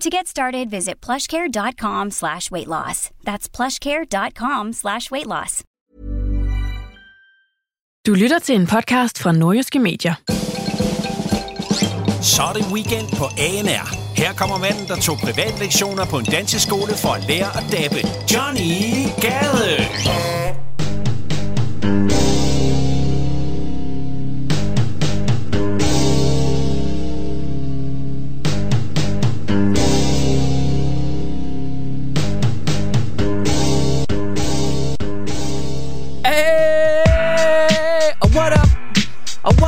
To 0.00 0.10
get 0.10 0.26
started, 0.26 0.68
visit 0.70 1.00
plushcare.com 1.00 2.10
slash 2.10 2.50
weight 2.50 2.66
loss. 2.68 3.10
That's 3.24 3.48
plushcare.com 3.48 4.72
slash 4.74 5.10
weight 5.10 5.26
loss. 5.26 5.62
Du 8.06 8.14
lytter 8.14 8.38
til 8.38 8.54
en 8.54 8.66
podcast 8.66 9.18
fra 9.18 9.32
Nordjyske 9.32 9.78
Medier. 9.78 10.14
Så 12.22 12.42
er 12.42 12.52
det 12.52 12.64
weekend 12.72 13.08
på 13.16 13.24
ANR. 13.24 14.16
Her 14.16 14.32
kommer 14.32 14.58
manden, 14.58 14.86
der 14.88 14.96
tog 14.96 15.18
privatlektioner 15.18 16.06
på 16.06 16.18
en 16.18 16.24
danseskole 16.24 16.92
for 17.02 17.08
at 17.08 17.24
lære 17.28 17.56
at 17.58 17.64
dabbe. 17.72 18.00
Johnny 18.32 19.08
Gade! 19.20 20.45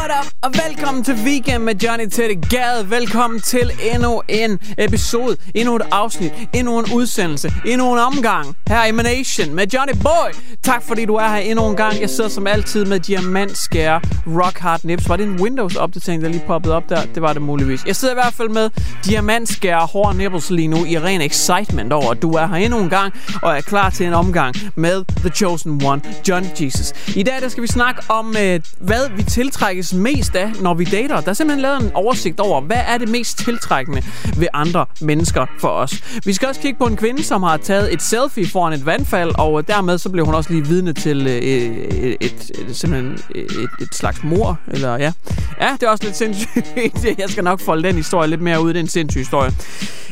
What 0.09 0.27
up? 0.27 0.33
Og 0.42 0.51
velkommen 0.67 1.05
til 1.05 1.14
Weekend 1.14 1.62
med 1.62 1.75
Johnny 1.75 2.06
Teddy 2.11 2.39
Gade. 2.51 2.91
Velkommen 2.91 3.41
til 3.41 3.73
endnu 3.95 4.23
en 4.28 4.59
episode, 4.78 5.37
endnu 5.55 5.77
et 5.77 5.83
afsnit, 5.91 6.33
endnu 6.53 6.78
en 6.78 6.92
udsendelse, 6.95 7.53
endnu 7.67 7.92
en 7.92 7.98
omgang 7.98 8.56
her 8.69 8.84
i 8.84 8.92
Manation 8.92 9.55
med 9.55 9.67
Johnny 9.75 9.92
Boy. 10.03 10.31
Tak 10.62 10.83
fordi 10.83 11.05
du 11.05 11.15
er 11.15 11.28
her 11.28 11.37
endnu 11.37 11.67
en 11.70 11.77
gang. 11.77 12.00
Jeg 12.00 12.11
sidder 12.11 12.31
som 12.31 12.47
altid 12.47 12.84
med 12.84 13.00
diamantskære 13.00 14.00
rock 14.27 14.59
hard 14.59 14.81
nips. 14.84 15.09
Var 15.09 15.17
det 15.17 15.27
en 15.27 15.41
Windows-opdatering, 15.41 16.22
der 16.22 16.28
lige 16.28 16.43
poppede 16.47 16.75
op 16.75 16.89
der? 16.89 17.05
Det 17.15 17.22
var 17.22 17.33
det 17.33 17.43
muligvis. 17.43 17.84
Jeg 17.87 17.97
sidder 17.97 18.15
i 18.15 18.20
hvert 18.22 18.34
fald 18.34 18.48
med 18.48 18.70
diamantskære 19.05 19.87
hårde 19.87 20.19
nipples 20.19 20.50
lige 20.50 20.69
nu 20.69 20.84
i 20.84 20.98
ren 20.98 21.20
excitement 21.20 21.93
over, 21.93 22.11
at 22.11 22.22
du 22.22 22.31
er 22.31 22.47
her 22.47 22.56
endnu 22.56 22.78
en 22.78 22.91
gang 22.91 23.15
og 23.43 23.56
er 23.56 23.61
klar 23.61 23.91
til 23.91 24.06
en 24.06 24.15
omgang 24.15 24.55
med 24.75 25.05
The 25.17 25.28
Chosen 25.28 25.84
One, 25.84 26.03
Johnny 26.28 26.48
Jesus. 26.61 26.93
I 27.17 27.22
dag 27.22 27.41
der 27.41 27.48
skal 27.48 27.62
vi 27.62 27.69
snakke 27.69 28.03
om, 28.09 28.37
øh, 28.41 28.61
hvad 28.78 29.11
vi 29.17 29.22
tiltrækkes 29.22 29.95
mest 29.99 30.35
af, 30.35 30.53
når 30.61 30.75
vi 30.75 30.85
dater. 30.85 31.21
Der 31.21 31.29
er 31.29 31.33
simpelthen 31.33 31.63
lavet 31.63 31.83
en 31.83 31.91
oversigt 31.95 32.41
over, 32.41 32.61
hvad 32.61 32.81
er 32.87 32.99
det 32.99 33.09
mest 33.09 33.39
tiltrækkende 33.39 34.03
ved 34.37 34.47
andre 34.53 34.87
mennesker 35.00 35.47
for 35.59 35.69
os. 35.69 36.03
Vi 36.25 36.33
skal 36.33 36.49
også 36.49 36.61
kigge 36.61 36.78
på 36.78 36.87
en 36.87 36.97
kvinde, 36.97 37.22
som 37.22 37.43
har 37.43 37.56
taget 37.56 37.93
et 37.93 38.03
selfie 38.03 38.47
foran 38.47 38.72
et 38.72 38.87
vandfald, 38.87 39.31
og 39.39 39.69
dermed 39.69 39.99
så 39.99 40.11
blev 40.11 40.25
hun 40.25 40.34
også 40.34 40.50
lige 40.50 40.67
vidne 40.67 40.93
til 40.93 41.27
øh, 41.27 41.33
et, 41.33 42.17
et, 42.21 42.50
et, 42.69 42.77
simpelthen 42.77 43.19
et, 43.34 43.69
et 43.81 43.95
slags 43.95 44.25
mor. 44.25 44.59
Eller, 44.69 44.97
ja. 44.97 45.12
ja, 45.61 45.77
det 45.81 45.83
er 45.83 45.91
også 45.91 46.05
lidt 46.05 46.17
sindssygt. 46.17 46.77
Jeg 47.19 47.28
skal 47.28 47.45
nok 47.45 47.61
folde 47.61 47.89
den 47.89 47.97
historie 47.97 48.28
lidt 48.28 48.41
mere 48.41 48.62
ud. 48.62 48.69
Det 48.69 48.77
er 48.77 48.81
en 48.81 48.89
sindssyg 48.89 49.21
historie. 49.21 49.53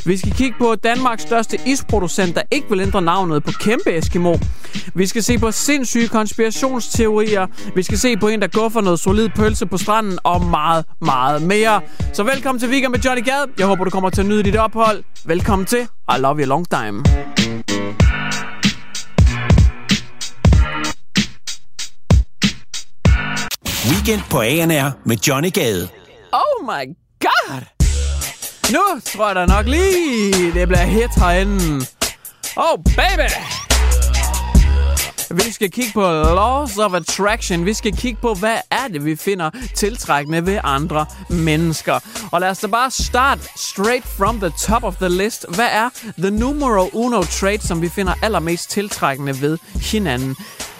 Vi 0.06 0.16
skal 0.16 0.32
kigge 0.32 0.54
på 0.58 0.74
Danmarks 0.74 1.22
største 1.22 1.58
isproducent, 1.66 2.34
der 2.34 2.42
ikke 2.50 2.66
vil 2.70 2.80
ændre 2.80 3.02
navnet 3.02 3.44
på 3.44 3.52
Kæmpe 3.60 3.96
Eskimo. 3.96 4.36
Vi 4.94 5.06
skal 5.06 5.22
se 5.22 5.38
på 5.38 5.50
sindssyge 5.50 6.08
konspirationsteorier. 6.08 7.46
Vi 7.74 7.82
skal 7.82 7.98
se 7.98 8.16
på 8.16 8.28
en, 8.28 8.40
der 8.40 8.46
går 8.46 8.68
for 8.68 8.80
noget 8.80 9.00
solid 9.00 9.28
pølse 9.28 9.66
på 9.66 9.75
stranden 9.78 10.18
og 10.24 10.44
meget, 10.44 10.84
meget 11.00 11.42
mere. 11.42 11.80
Så 12.12 12.22
velkommen 12.22 12.60
til 12.60 12.68
Weekend 12.68 12.92
med 12.92 13.00
Johnny 13.00 13.24
Gade. 13.24 13.46
Jeg 13.58 13.66
håber, 13.66 13.84
du 13.84 13.90
kommer 13.90 14.10
til 14.10 14.20
at 14.20 14.26
nyde 14.26 14.42
dit 14.42 14.56
ophold. 14.56 15.04
Velkommen 15.24 15.66
til 15.66 15.88
I 16.16 16.18
Love 16.18 16.40
You 16.40 16.46
Long 16.46 16.66
Time. 16.70 17.02
Weekend 23.90 24.22
på 24.30 24.40
ANR 24.40 24.90
med 25.04 25.16
Johnny 25.16 25.52
Gade. 25.52 25.88
Oh 26.32 26.64
my 26.64 26.94
god! 27.20 27.60
Nu 28.72 29.00
tror 29.04 29.26
jeg 29.26 29.36
da 29.36 29.46
nok 29.46 29.66
lige, 29.66 30.52
det 30.52 30.68
bliver 30.68 30.84
hit 30.84 31.14
herinde. 31.16 31.86
Oh 32.56 32.78
baby! 32.96 33.65
Vi 35.44 35.52
skal 35.52 35.70
kigge 35.70 35.92
på 35.92 36.00
Laws 36.00 36.78
of 36.78 36.94
Attraction. 36.94 37.64
Vi 37.64 37.74
skal 37.74 37.96
kigge 37.96 38.18
på, 38.22 38.34
hvad 38.34 38.56
er 38.70 38.88
det, 38.92 39.04
vi 39.04 39.16
finder 39.16 39.50
tiltrækkende 39.74 40.46
ved 40.46 40.58
andre 40.64 41.06
mennesker. 41.30 41.98
Og 42.32 42.40
lad 42.40 42.50
os 42.50 42.58
da 42.58 42.66
bare 42.66 42.90
starte 42.90 43.42
straight 43.56 44.04
from 44.06 44.40
the 44.40 44.52
top 44.60 44.84
of 44.84 44.96
the 44.96 45.08
list. 45.08 45.46
Hvad 45.54 45.68
er 45.70 45.88
the 46.18 46.30
numero 46.30 46.90
uno 46.92 47.22
trait, 47.22 47.62
som 47.62 47.82
vi 47.82 47.88
finder 47.88 48.14
allermest 48.22 48.70
tiltrækkende 48.70 49.40
ved 49.40 49.58
hinanden? 49.74 50.36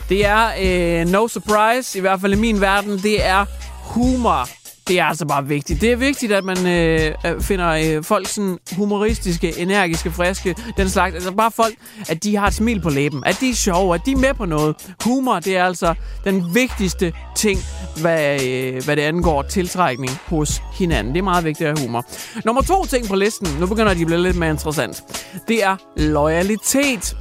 Det 0.08 0.26
er 0.26 0.50
øh, 0.60 1.08
no 1.08 1.28
surprise, 1.28 1.98
i 1.98 2.00
hvert 2.00 2.20
fald 2.20 2.32
i 2.32 2.36
min 2.36 2.60
verden, 2.60 2.98
det 2.98 3.26
er 3.26 3.44
humor. 3.82 4.48
Det 4.88 5.00
er 5.00 5.04
altså 5.04 5.26
bare 5.26 5.46
vigtigt. 5.46 5.80
Det 5.80 5.92
er 5.92 5.96
vigtigt, 5.96 6.32
at 6.32 6.44
man 6.44 6.66
øh, 6.66 7.14
øh, 7.26 7.40
finder 7.40 7.68
øh, 7.68 8.04
folk 8.04 8.28
sådan 8.28 8.58
humoristiske, 8.76 9.58
energiske, 9.58 10.10
friske, 10.10 10.54
den 10.76 10.88
slags. 10.88 11.14
Altså 11.14 11.32
bare 11.32 11.50
folk, 11.50 11.74
at 12.08 12.24
de 12.24 12.36
har 12.36 12.46
et 12.46 12.54
smil 12.54 12.80
på 12.80 12.90
læben, 12.90 13.22
at 13.26 13.36
de 13.40 13.50
er 13.50 13.54
sjove, 13.54 13.94
at 13.94 14.00
de 14.06 14.12
er 14.12 14.16
med 14.16 14.34
på 14.34 14.44
noget. 14.44 14.76
Humor, 15.04 15.40
det 15.40 15.56
er 15.56 15.64
altså 15.64 15.94
den 16.24 16.54
vigtigste 16.54 17.12
ting, 17.36 17.60
hvad, 18.00 18.42
øh, 18.42 18.84
hvad 18.84 18.96
det 18.96 19.02
angår 19.02 19.42
tiltrækning 19.42 20.12
hos 20.26 20.62
hinanden. 20.78 21.12
Det 21.12 21.18
er 21.18 21.24
meget 21.24 21.44
vigtigt 21.44 21.68
at 21.68 21.78
have 21.78 21.86
humor. 21.86 22.04
Nummer 22.44 22.62
to 22.62 22.84
ting 22.84 23.08
på 23.08 23.16
listen, 23.16 23.48
nu 23.60 23.66
begynder 23.66 23.94
de 23.94 24.00
at 24.00 24.06
blive 24.06 24.22
lidt 24.22 24.36
mere 24.36 24.50
interessant. 24.50 25.02
Det 25.48 25.64
er 25.64 25.76
loyalitet. 25.96 27.16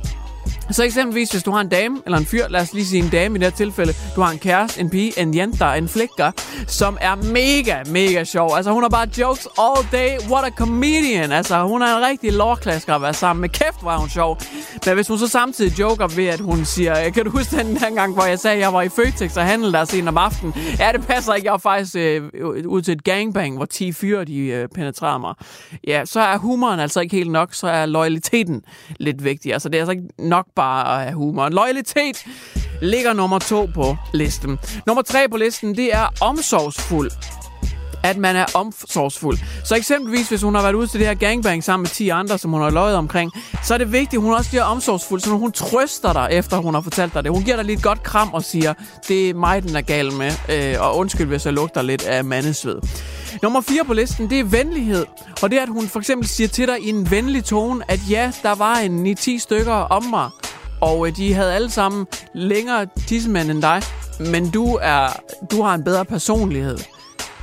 Så 0.71 0.83
eksempelvis, 0.83 1.31
hvis 1.31 1.43
du 1.43 1.51
har 1.51 1.61
en 1.61 1.69
dame, 1.69 2.01
eller 2.05 2.17
en 2.17 2.25
fyr, 2.25 2.47
lad 2.49 2.61
os 2.61 2.73
lige 2.73 2.85
sige 2.85 3.03
en 3.03 3.09
dame 3.09 3.35
i 3.35 3.39
det 3.39 3.47
her 3.47 3.55
tilfælde, 3.57 3.93
du 4.15 4.21
har 4.21 4.31
en 4.31 4.39
kæreste, 4.39 4.81
en 4.81 4.89
pige, 4.89 5.19
en 5.19 5.35
jenter, 5.35 5.67
en 5.67 5.87
flikker, 5.89 6.31
som 6.67 6.97
er 7.01 7.15
mega, 7.15 7.83
mega 7.91 8.23
sjov. 8.23 8.55
Altså, 8.55 8.71
hun 8.71 8.83
har 8.83 8.89
bare 8.89 9.07
jokes 9.17 9.47
all 9.59 9.87
day. 9.91 10.29
What 10.31 10.45
a 10.45 10.49
comedian. 10.49 11.31
Altså, 11.31 11.63
hun 11.63 11.81
er 11.81 11.97
en 11.97 12.05
rigtig 12.05 12.33
lårklasker 12.33 12.95
at 12.95 13.01
være 13.01 13.13
sammen 13.13 13.41
med. 13.41 13.49
Kæft, 13.49 13.83
var 13.83 13.97
hun 13.97 14.09
sjov. 14.09 14.37
Men 14.85 14.95
hvis 14.95 15.07
hun 15.07 15.17
så 15.17 15.27
samtidig 15.27 15.79
joker 15.79 16.07
ved, 16.07 16.25
at 16.25 16.39
hun 16.39 16.65
siger, 16.65 17.09
kan 17.09 17.25
du 17.25 17.31
huske 17.31 17.57
den 17.57 17.77
her 17.77 17.95
gang, 17.95 18.13
hvor 18.13 18.23
jeg 18.23 18.39
sagde, 18.39 18.55
at 18.55 18.61
jeg 18.61 18.73
var 18.73 18.81
i 18.81 18.89
Føtex 18.89 19.37
og 19.37 19.45
handlede 19.45 19.73
der 19.73 19.85
sent 19.85 20.07
om 20.07 20.17
aftenen? 20.17 20.53
Ja, 20.79 20.91
det 20.91 21.07
passer 21.07 21.33
ikke. 21.33 21.45
Jeg 21.45 21.51
var 21.51 21.57
faktisk 21.57 21.95
øh, 21.95 22.23
ud 22.65 22.81
til 22.81 22.91
et 22.91 23.03
gangbang, 23.03 23.55
hvor 23.55 23.65
10 23.65 23.91
fyre, 23.91 24.25
de 24.25 24.37
øh, 24.37 24.67
penetrerede 24.75 25.19
mig. 25.19 25.33
Ja, 25.87 26.05
så 26.05 26.19
er 26.19 26.37
humoren 26.37 26.79
altså 26.79 26.99
ikke 26.99 27.15
helt 27.15 27.31
nok, 27.31 27.53
så 27.53 27.67
er 27.67 27.85
loyaliteten 27.85 28.61
lidt 28.99 29.23
vigtig. 29.23 29.53
Altså, 29.53 29.69
det 29.69 29.75
er 29.75 29.81
altså 29.81 29.91
ikke 29.91 30.03
nok 30.19 30.45
bare 30.55 30.95
at 30.95 31.03
have 31.03 31.15
humor. 31.15 31.49
Loyalitet 31.49 32.25
ligger 32.81 33.13
nummer 33.13 33.39
to 33.39 33.69
på 33.73 33.97
listen. 34.13 34.59
Nummer 34.87 35.01
tre 35.03 35.29
på 35.29 35.37
listen, 35.37 35.75
det 35.75 35.93
er 35.93 36.07
omsorgsfuld 36.21 37.11
at 38.05 38.17
man 38.17 38.35
er 38.35 38.45
omsorgsfuld. 38.53 39.37
Så 39.63 39.75
eksempelvis, 39.75 40.29
hvis 40.29 40.41
hun 40.41 40.55
har 40.55 40.61
været 40.61 40.73
ude 40.73 40.87
til 40.87 40.99
det 40.99 41.07
her 41.07 41.15
gangbang 41.15 41.63
sammen 41.63 41.83
med 41.83 41.89
10 41.89 42.09
andre, 42.09 42.37
som 42.37 42.51
hun 42.51 42.61
har 42.61 42.69
løjet 42.69 42.95
omkring, 42.95 43.31
så 43.63 43.73
er 43.73 43.77
det 43.77 43.91
vigtigt, 43.91 44.13
at 44.13 44.21
hun 44.21 44.33
også 44.33 44.49
bliver 44.49 44.63
omsorgsfuld, 44.63 45.21
så 45.21 45.29
hun 45.29 45.51
trøster 45.51 46.13
dig, 46.13 46.27
efter 46.31 46.57
hun 46.57 46.73
har 46.73 46.81
fortalt 46.81 47.13
dig 47.13 47.23
det. 47.23 47.31
Hun 47.31 47.43
giver 47.43 47.55
dig 47.55 47.65
lige 47.65 47.77
et 47.77 47.83
godt 47.83 48.03
kram 48.03 48.33
og 48.33 48.43
siger, 48.43 48.73
det 49.07 49.29
er 49.29 49.33
mig, 49.33 49.63
den 49.63 49.75
er 49.75 49.81
gal 49.81 50.13
med, 50.13 50.31
øh, 50.49 50.75
og 50.79 50.97
undskyld, 50.97 51.27
hvis 51.27 51.45
jeg 51.45 51.53
lugter 51.53 51.81
lidt 51.81 52.05
af 52.05 52.23
mandesved. 52.23 52.75
Nummer 53.43 53.61
4 53.61 53.85
på 53.85 53.93
listen, 53.93 54.29
det 54.29 54.39
er 54.39 54.43
venlighed. 54.43 55.05
Og 55.41 55.51
det 55.51 55.57
er, 55.59 55.63
at 55.63 55.69
hun 55.69 55.87
for 55.87 55.99
eksempel 55.99 56.27
siger 56.27 56.47
til 56.47 56.67
dig 56.67 56.81
i 56.81 56.89
en 56.89 57.11
venlig 57.11 57.43
tone, 57.43 57.91
at 57.91 57.99
ja, 58.09 58.31
der 58.43 58.55
var 58.55 58.75
en 58.75 59.17
9-10 59.19 59.39
stykker 59.39 59.73
om 59.73 60.03
mig, 60.03 60.29
og 60.81 61.07
øh, 61.07 61.15
de 61.15 61.33
havde 61.33 61.53
alle 61.53 61.69
sammen 61.69 62.07
længere 62.33 62.87
tissemænd 63.07 63.51
end 63.51 63.61
dig, 63.61 63.81
men 64.19 64.49
du, 64.49 64.79
er, 64.81 65.07
du 65.51 65.61
har 65.61 65.75
en 65.75 65.83
bedre 65.83 66.05
personlighed. 66.05 66.77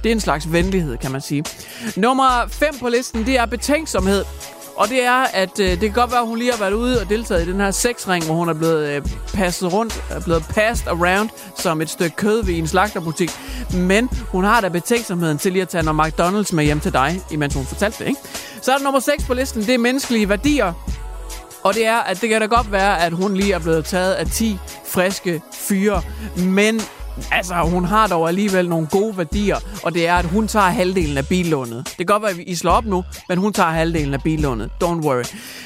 Det 0.03 0.09
er 0.11 0.15
en 0.15 0.21
slags 0.21 0.53
venlighed, 0.53 0.97
kan 0.99 1.13
man 1.13 1.21
sige. 1.21 1.45
Nummer 1.97 2.47
5 2.49 2.79
på 2.81 2.89
listen, 2.89 3.27
det 3.27 3.39
er 3.39 3.47
betænksomhed. 3.47 4.25
Og 4.77 4.89
det 4.89 5.05
er, 5.05 5.25
at 5.33 5.61
øh, 5.61 5.71
det 5.71 5.81
kan 5.81 5.93
godt 5.93 6.11
være, 6.11 6.21
at 6.21 6.27
hun 6.27 6.39
lige 6.39 6.51
har 6.51 6.59
været 6.59 6.73
ude 6.73 7.01
og 7.01 7.09
deltaget 7.09 7.49
i 7.49 7.53
den 7.53 7.61
her 7.61 7.71
sexring, 7.71 8.25
hvor 8.25 8.35
hun 8.35 8.49
er 8.49 8.55
blevet 8.55 8.89
øh, 8.89 9.03
passet 9.35 9.73
rundt, 9.73 10.03
er 10.11 10.21
blevet 10.21 10.45
passed 10.51 10.89
around 10.89 11.29
som 11.59 11.81
et 11.81 11.91
stykke 11.91 12.17
kød 12.17 12.45
ved 12.45 12.55
en 12.55 12.67
slagterbutik. 12.67 13.31
Men 13.75 14.09
hun 14.29 14.45
har 14.45 14.61
da 14.61 14.69
betænksomheden 14.69 15.39
til 15.39 15.53
lige 15.53 15.63
at 15.63 15.69
tage 15.69 15.85
noget 15.85 16.13
McDonald's 16.13 16.55
med 16.55 16.65
hjem 16.65 16.81
til 16.81 16.93
dig, 16.93 17.21
imens 17.31 17.55
hun 17.55 17.65
fortalte 17.65 17.99
det, 17.99 18.09
ikke? 18.09 18.21
Så 18.63 18.73
er 18.73 18.77
der 18.77 18.85
nummer 18.85 19.01
6 19.01 19.25
på 19.25 19.35
listen, 19.35 19.63
det 19.63 19.75
er 19.75 19.79
menneskelige 19.79 20.29
værdier. 20.29 20.73
Og 21.63 21.75
det 21.75 21.87
er, 21.87 21.97
at 21.97 22.21
det 22.21 22.29
kan 22.29 22.41
da 22.41 22.47
godt 22.47 22.73
være, 22.73 23.03
at 23.03 23.13
hun 23.13 23.35
lige 23.35 23.53
er 23.53 23.59
blevet 23.59 23.85
taget 23.85 24.15
af 24.15 24.27
10 24.27 24.59
friske 24.87 25.43
fyre. 25.53 26.03
Men 26.37 26.81
Altså, 27.33 27.55
hun 27.55 27.85
har 27.85 28.07
dog 28.07 28.29
alligevel 28.29 28.69
nogle 28.69 28.87
gode 28.87 29.19
værdier, 29.19 29.57
og 29.83 29.95
det 29.95 30.09
er, 30.09 30.15
at 30.15 30.25
hun 30.25 30.49
tager 30.49 30.67
halvdelen 30.67 31.19
af 31.19 31.27
billånet. 31.27 31.85
Det 31.87 31.97
kan 31.97 32.07
godt 32.07 32.23
være, 32.23 32.31
at 32.31 32.39
I 32.47 32.55
slår 32.55 32.73
op 32.73 32.85
nu, 32.85 33.05
men 33.29 33.39
hun 33.39 33.53
tager 33.53 33.71
halvdelen 33.71 34.15
af 34.15 34.23
billånet. 34.23 34.71
Don't 34.85 34.87
worry. 35.07 35.23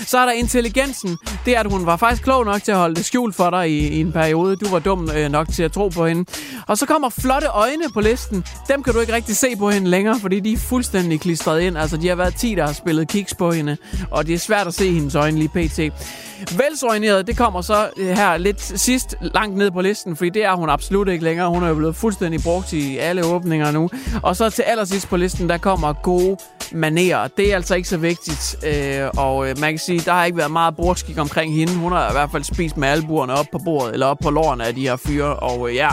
Så 0.06 0.18
er 0.18 0.24
der 0.24 0.32
intelligensen. 0.32 1.18
Det 1.44 1.56
er, 1.56 1.60
at 1.60 1.72
hun 1.72 1.86
var 1.86 1.96
faktisk 1.96 2.22
klog 2.22 2.44
nok 2.44 2.62
til 2.62 2.72
at 2.72 2.78
holde 2.78 2.94
det 2.94 3.04
skjult 3.04 3.34
for 3.34 3.50
dig 3.50 3.70
i, 3.70 3.88
i 3.88 4.00
en 4.00 4.12
periode. 4.12 4.56
Du 4.56 4.68
var 4.68 4.78
dum 4.78 5.10
øh, 5.16 5.28
nok 5.30 5.48
til 5.48 5.62
at 5.62 5.72
tro 5.72 5.88
på 5.88 6.06
hende. 6.06 6.24
Og 6.66 6.78
så 6.78 6.86
kommer 6.86 7.08
flotte 7.08 7.46
øjne 7.46 7.84
på 7.94 8.00
listen. 8.00 8.44
Dem 8.68 8.82
kan 8.82 8.92
du 8.94 9.00
ikke 9.00 9.12
rigtig 9.12 9.36
se 9.36 9.56
på 9.58 9.70
hende 9.70 9.90
længere, 9.90 10.20
fordi 10.20 10.40
de 10.40 10.52
er 10.52 10.56
fuldstændig 10.56 11.20
klistret 11.20 11.60
ind. 11.60 11.78
Altså, 11.78 11.96
de 11.96 12.08
har 12.08 12.14
været 12.14 12.34
10, 12.36 12.54
der 12.54 12.66
har 12.66 12.72
spillet 12.72 13.08
kiks 13.08 13.34
på 13.34 13.50
hende, 13.50 13.76
og 14.10 14.26
det 14.26 14.34
er 14.34 14.38
svært 14.38 14.66
at 14.66 14.74
se 14.74 14.92
hendes 14.92 15.14
øjne 15.14 15.38
lige 15.38 15.48
pt. 15.48 15.80
Velsorienteret, 16.58 17.26
det 17.26 17.36
kommer 17.36 17.60
så 17.60 17.88
øh, 17.96 18.08
her 18.08 18.36
lidt 18.36 18.80
sidst 18.80 19.14
langt 19.20 19.56
ned 19.56 19.70
på 19.70 19.80
listen, 19.80 20.16
fordi 20.16 20.30
det 20.30 20.44
er 20.44 20.54
hun 20.54 20.68
absolut 20.70 21.08
ikke 21.08 21.24
længere. 21.24 21.35
Hun 21.44 21.62
er 21.62 21.68
jo 21.68 21.74
blevet 21.74 21.96
fuldstændig 21.96 22.42
brugt 22.42 22.72
i 22.72 22.98
alle 22.98 23.26
åbninger 23.26 23.70
nu. 23.70 23.90
Og 24.22 24.36
så 24.36 24.50
til 24.50 24.62
allersidst 24.62 25.08
på 25.08 25.16
listen, 25.16 25.48
der 25.48 25.58
kommer 25.58 25.92
gode 25.92 26.36
manerer. 26.72 27.28
Det 27.28 27.50
er 27.50 27.56
altså 27.56 27.74
ikke 27.74 27.88
så 27.88 27.96
vigtigt. 27.96 28.56
Øh, 28.66 29.08
og 29.16 29.48
øh, 29.48 29.58
man 29.60 29.72
kan 29.72 29.78
sige, 29.78 30.00
der 30.00 30.12
har 30.12 30.24
ikke 30.24 30.38
været 30.38 30.50
meget 30.50 30.76
bordskik 30.76 31.18
omkring 31.18 31.54
hende. 31.54 31.74
Hun 31.74 31.92
har 31.92 32.08
i 32.08 32.12
hvert 32.12 32.30
fald 32.30 32.44
spist 32.44 32.76
med 32.76 32.88
albuerne 32.88 33.32
op 33.32 33.46
på 33.52 33.58
bordet, 33.64 33.92
eller 33.92 34.06
op 34.06 34.18
på 34.18 34.30
lårene 34.30 34.66
af 34.66 34.74
de 34.74 34.80
her 34.80 34.96
fyre. 34.96 35.36
Og 35.36 35.74
ja, 35.74 35.88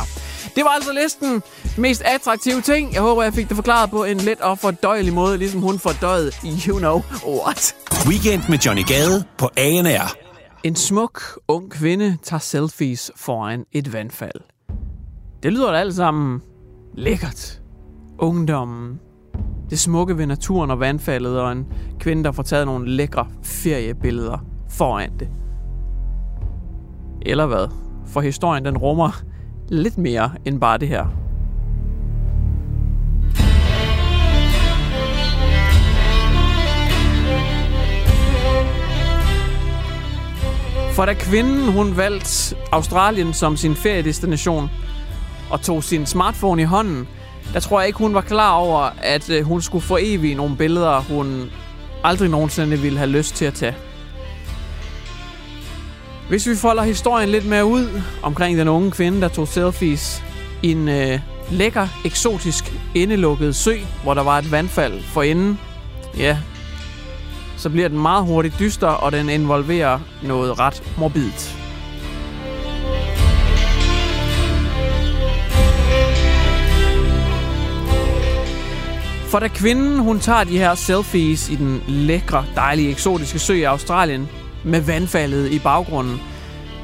det 0.55 0.63
var 0.63 0.69
altså 0.69 0.93
listen 1.03 1.43
mest 1.77 2.01
attraktive 2.05 2.61
ting. 2.61 2.93
Jeg 2.93 3.01
håber, 3.01 3.23
jeg 3.23 3.33
fik 3.33 3.47
det 3.47 3.55
forklaret 3.55 3.89
på 3.89 4.03
en 4.03 4.17
let 4.17 4.41
og 4.41 4.59
fordøjelig 4.59 5.13
måde, 5.13 5.37
ligesom 5.37 5.61
hun 5.61 5.79
fordøjede 5.79 6.31
You 6.67 6.77
Know 6.77 7.01
What. 7.27 7.75
Weekend 8.07 8.43
med 8.49 8.57
Johnny 8.57 8.85
Gade 8.85 9.23
på 9.37 9.49
ANR. 9.57 10.15
En 10.63 10.75
smuk, 10.75 11.21
ung 11.47 11.71
kvinde 11.71 12.17
tager 12.23 12.39
selfies 12.39 13.11
foran 13.15 13.65
et 13.71 13.93
vandfald. 13.93 14.52
Det 15.43 15.53
lyder 15.53 15.71
da 15.71 15.77
alt 15.77 15.95
sammen 15.95 16.41
lækkert. 16.93 17.61
Ungdommen. 18.17 18.99
Det 19.69 19.79
smukke 19.79 20.17
ved 20.17 20.25
naturen 20.25 20.71
og 20.71 20.79
vandfaldet, 20.79 21.39
og 21.39 21.51
en 21.51 21.65
kvinde, 21.99 22.23
der 22.23 22.31
får 22.31 22.43
taget 22.43 22.65
nogle 22.65 22.89
lækre 22.89 23.27
feriebilleder 23.41 24.45
foran 24.69 25.19
det. 25.19 25.29
Eller 27.21 27.45
hvad? 27.45 27.67
For 28.05 28.21
historien 28.21 28.65
den 28.65 28.77
rummer 28.77 29.23
lidt 29.69 29.97
mere 29.97 30.31
end 30.45 30.59
bare 30.59 30.77
det 30.77 30.87
her. 30.87 31.05
For 40.95 41.05
da 41.05 41.13
kvinden 41.13 41.71
hun 41.71 41.97
valgte 41.97 42.55
Australien 42.71 43.33
som 43.33 43.57
sin 43.57 43.75
feriedestination 43.75 44.69
og 45.53 45.61
tog 45.61 45.83
sin 45.83 46.05
smartphone 46.05 46.61
i 46.61 46.65
hånden, 46.65 47.07
der 47.53 47.59
tror 47.59 47.79
jeg 47.79 47.87
ikke, 47.87 47.99
hun 47.99 48.13
var 48.13 48.21
klar 48.21 48.51
over, 48.51 48.89
at 49.01 49.29
øh, 49.29 49.43
hun 49.43 49.61
skulle 49.61 49.85
få 49.85 49.97
evigt 50.01 50.37
nogle 50.37 50.57
billeder, 50.57 50.99
hun 50.99 51.51
aldrig 52.03 52.29
nogensinde 52.29 52.79
ville 52.79 52.97
have 52.97 53.09
lyst 53.09 53.35
til 53.35 53.45
at 53.45 53.53
tage. 53.53 53.75
Hvis 56.29 56.47
vi 56.47 56.55
folder 56.55 56.83
historien 56.83 57.29
lidt 57.29 57.45
mere 57.45 57.65
ud 57.65 58.01
omkring 58.23 58.57
den 58.57 58.67
unge 58.67 58.91
kvinde, 58.91 59.21
der 59.21 59.27
tog 59.27 59.47
selfies 59.47 60.23
i 60.61 60.71
en 60.71 60.87
øh, 60.87 61.19
lækker, 61.51 61.87
eksotisk, 62.05 62.73
indelukket 62.95 63.55
sø, 63.55 63.73
hvor 64.03 64.13
der 64.13 64.23
var 64.23 64.37
et 64.37 64.51
vandfald 64.51 65.03
for 65.03 65.23
enden. 65.23 65.59
Ja, 66.17 66.37
så 67.57 67.69
bliver 67.69 67.87
den 67.87 67.99
meget 67.99 68.25
hurtigt 68.25 68.55
dyster, 68.59 68.87
og 68.87 69.11
den 69.11 69.29
involverer 69.29 69.99
noget 70.23 70.59
ret 70.59 70.83
morbidt. 70.97 71.62
For 79.33 79.39
da 79.39 79.47
kvinden 79.47 79.99
hun 79.99 80.19
tager 80.19 80.43
de 80.43 80.57
her 80.57 80.75
selfies 80.75 81.49
i 81.49 81.55
den 81.55 81.83
lækre, 81.87 82.45
dejlige, 82.55 82.89
eksotiske 82.89 83.39
sø 83.39 83.53
i 83.53 83.63
Australien 83.63 84.29
med 84.63 84.81
vandfaldet 84.81 85.51
i 85.51 85.59
baggrunden, 85.59 86.21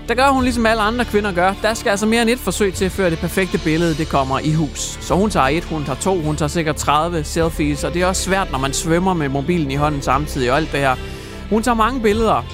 der 0.07 0.15
gør 0.15 0.29
hun 0.29 0.43
ligesom 0.43 0.65
alle 0.65 0.81
andre 0.81 1.05
kvinder 1.05 1.31
gør. 1.31 1.53
Der 1.61 1.73
skal 1.73 1.89
altså 1.89 2.05
mere 2.05 2.21
end 2.21 2.29
et 2.29 2.39
forsøg 2.39 2.73
til, 2.73 2.89
før 2.89 3.09
det 3.09 3.19
perfekte 3.19 3.57
billede 3.57 3.95
det 3.95 4.09
kommer 4.09 4.39
i 4.39 4.53
hus. 4.53 4.79
Så 5.01 5.15
hun 5.15 5.29
tager 5.29 5.47
et, 5.47 5.63
hun 5.63 5.85
tager 5.85 5.99
to, 5.99 6.21
hun 6.21 6.35
tager 6.35 6.49
sikkert 6.49 6.75
30 6.75 7.23
selfies, 7.23 7.83
og 7.83 7.93
det 7.93 8.01
er 8.01 8.05
også 8.05 8.23
svært, 8.23 8.51
når 8.51 8.59
man 8.59 8.73
svømmer 8.73 9.13
med 9.13 9.29
mobilen 9.29 9.71
i 9.71 9.75
hånden 9.75 10.01
samtidig 10.01 10.51
og 10.51 10.57
alt 10.57 10.71
det 10.71 10.79
her. 10.79 10.95
Hun 11.49 11.63
tager 11.63 11.75
mange 11.75 12.01
billeder. 12.01 12.45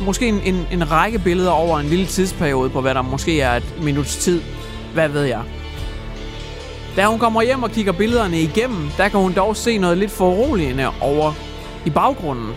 Måske 0.00 0.28
en, 0.28 0.40
en, 0.44 0.66
en 0.72 0.90
række 0.90 1.18
billeder 1.18 1.50
over 1.50 1.78
en 1.78 1.86
lille 1.86 2.06
tidsperiode 2.06 2.70
på, 2.70 2.80
hvad 2.80 2.94
der 2.94 3.02
måske 3.02 3.40
er 3.40 3.56
et 3.56 3.74
minuts 3.82 4.16
tid. 4.16 4.42
Hvad 4.94 5.08
ved 5.08 5.22
jeg. 5.22 5.42
Da 6.96 7.06
hun 7.06 7.18
kommer 7.18 7.42
hjem 7.42 7.62
og 7.62 7.70
kigger 7.70 7.92
billederne 7.92 8.40
igennem, 8.40 8.88
der 8.96 9.08
kan 9.08 9.20
hun 9.20 9.32
dog 9.32 9.56
se 9.56 9.78
noget 9.78 9.98
lidt 9.98 10.10
foruroligende 10.10 10.86
over 11.00 11.32
i 11.86 11.90
baggrunden 11.90 12.52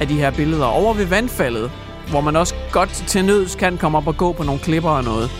af 0.00 0.08
de 0.08 0.14
her 0.14 0.30
billeder. 0.30 0.66
Over 0.66 0.94
ved 0.94 1.04
vandfaldet, 1.04 1.70
hvor 2.10 2.20
man 2.20 2.36
også 2.36 2.54
godt 2.72 3.04
til 3.06 3.24
nøds 3.24 3.54
kan 3.54 3.78
komme 3.78 3.98
op 3.98 4.06
og 4.06 4.16
gå 4.16 4.32
på 4.32 4.42
nogle 4.42 4.60
klipper 4.60 4.90
og 4.90 5.04
noget. 5.04 5.30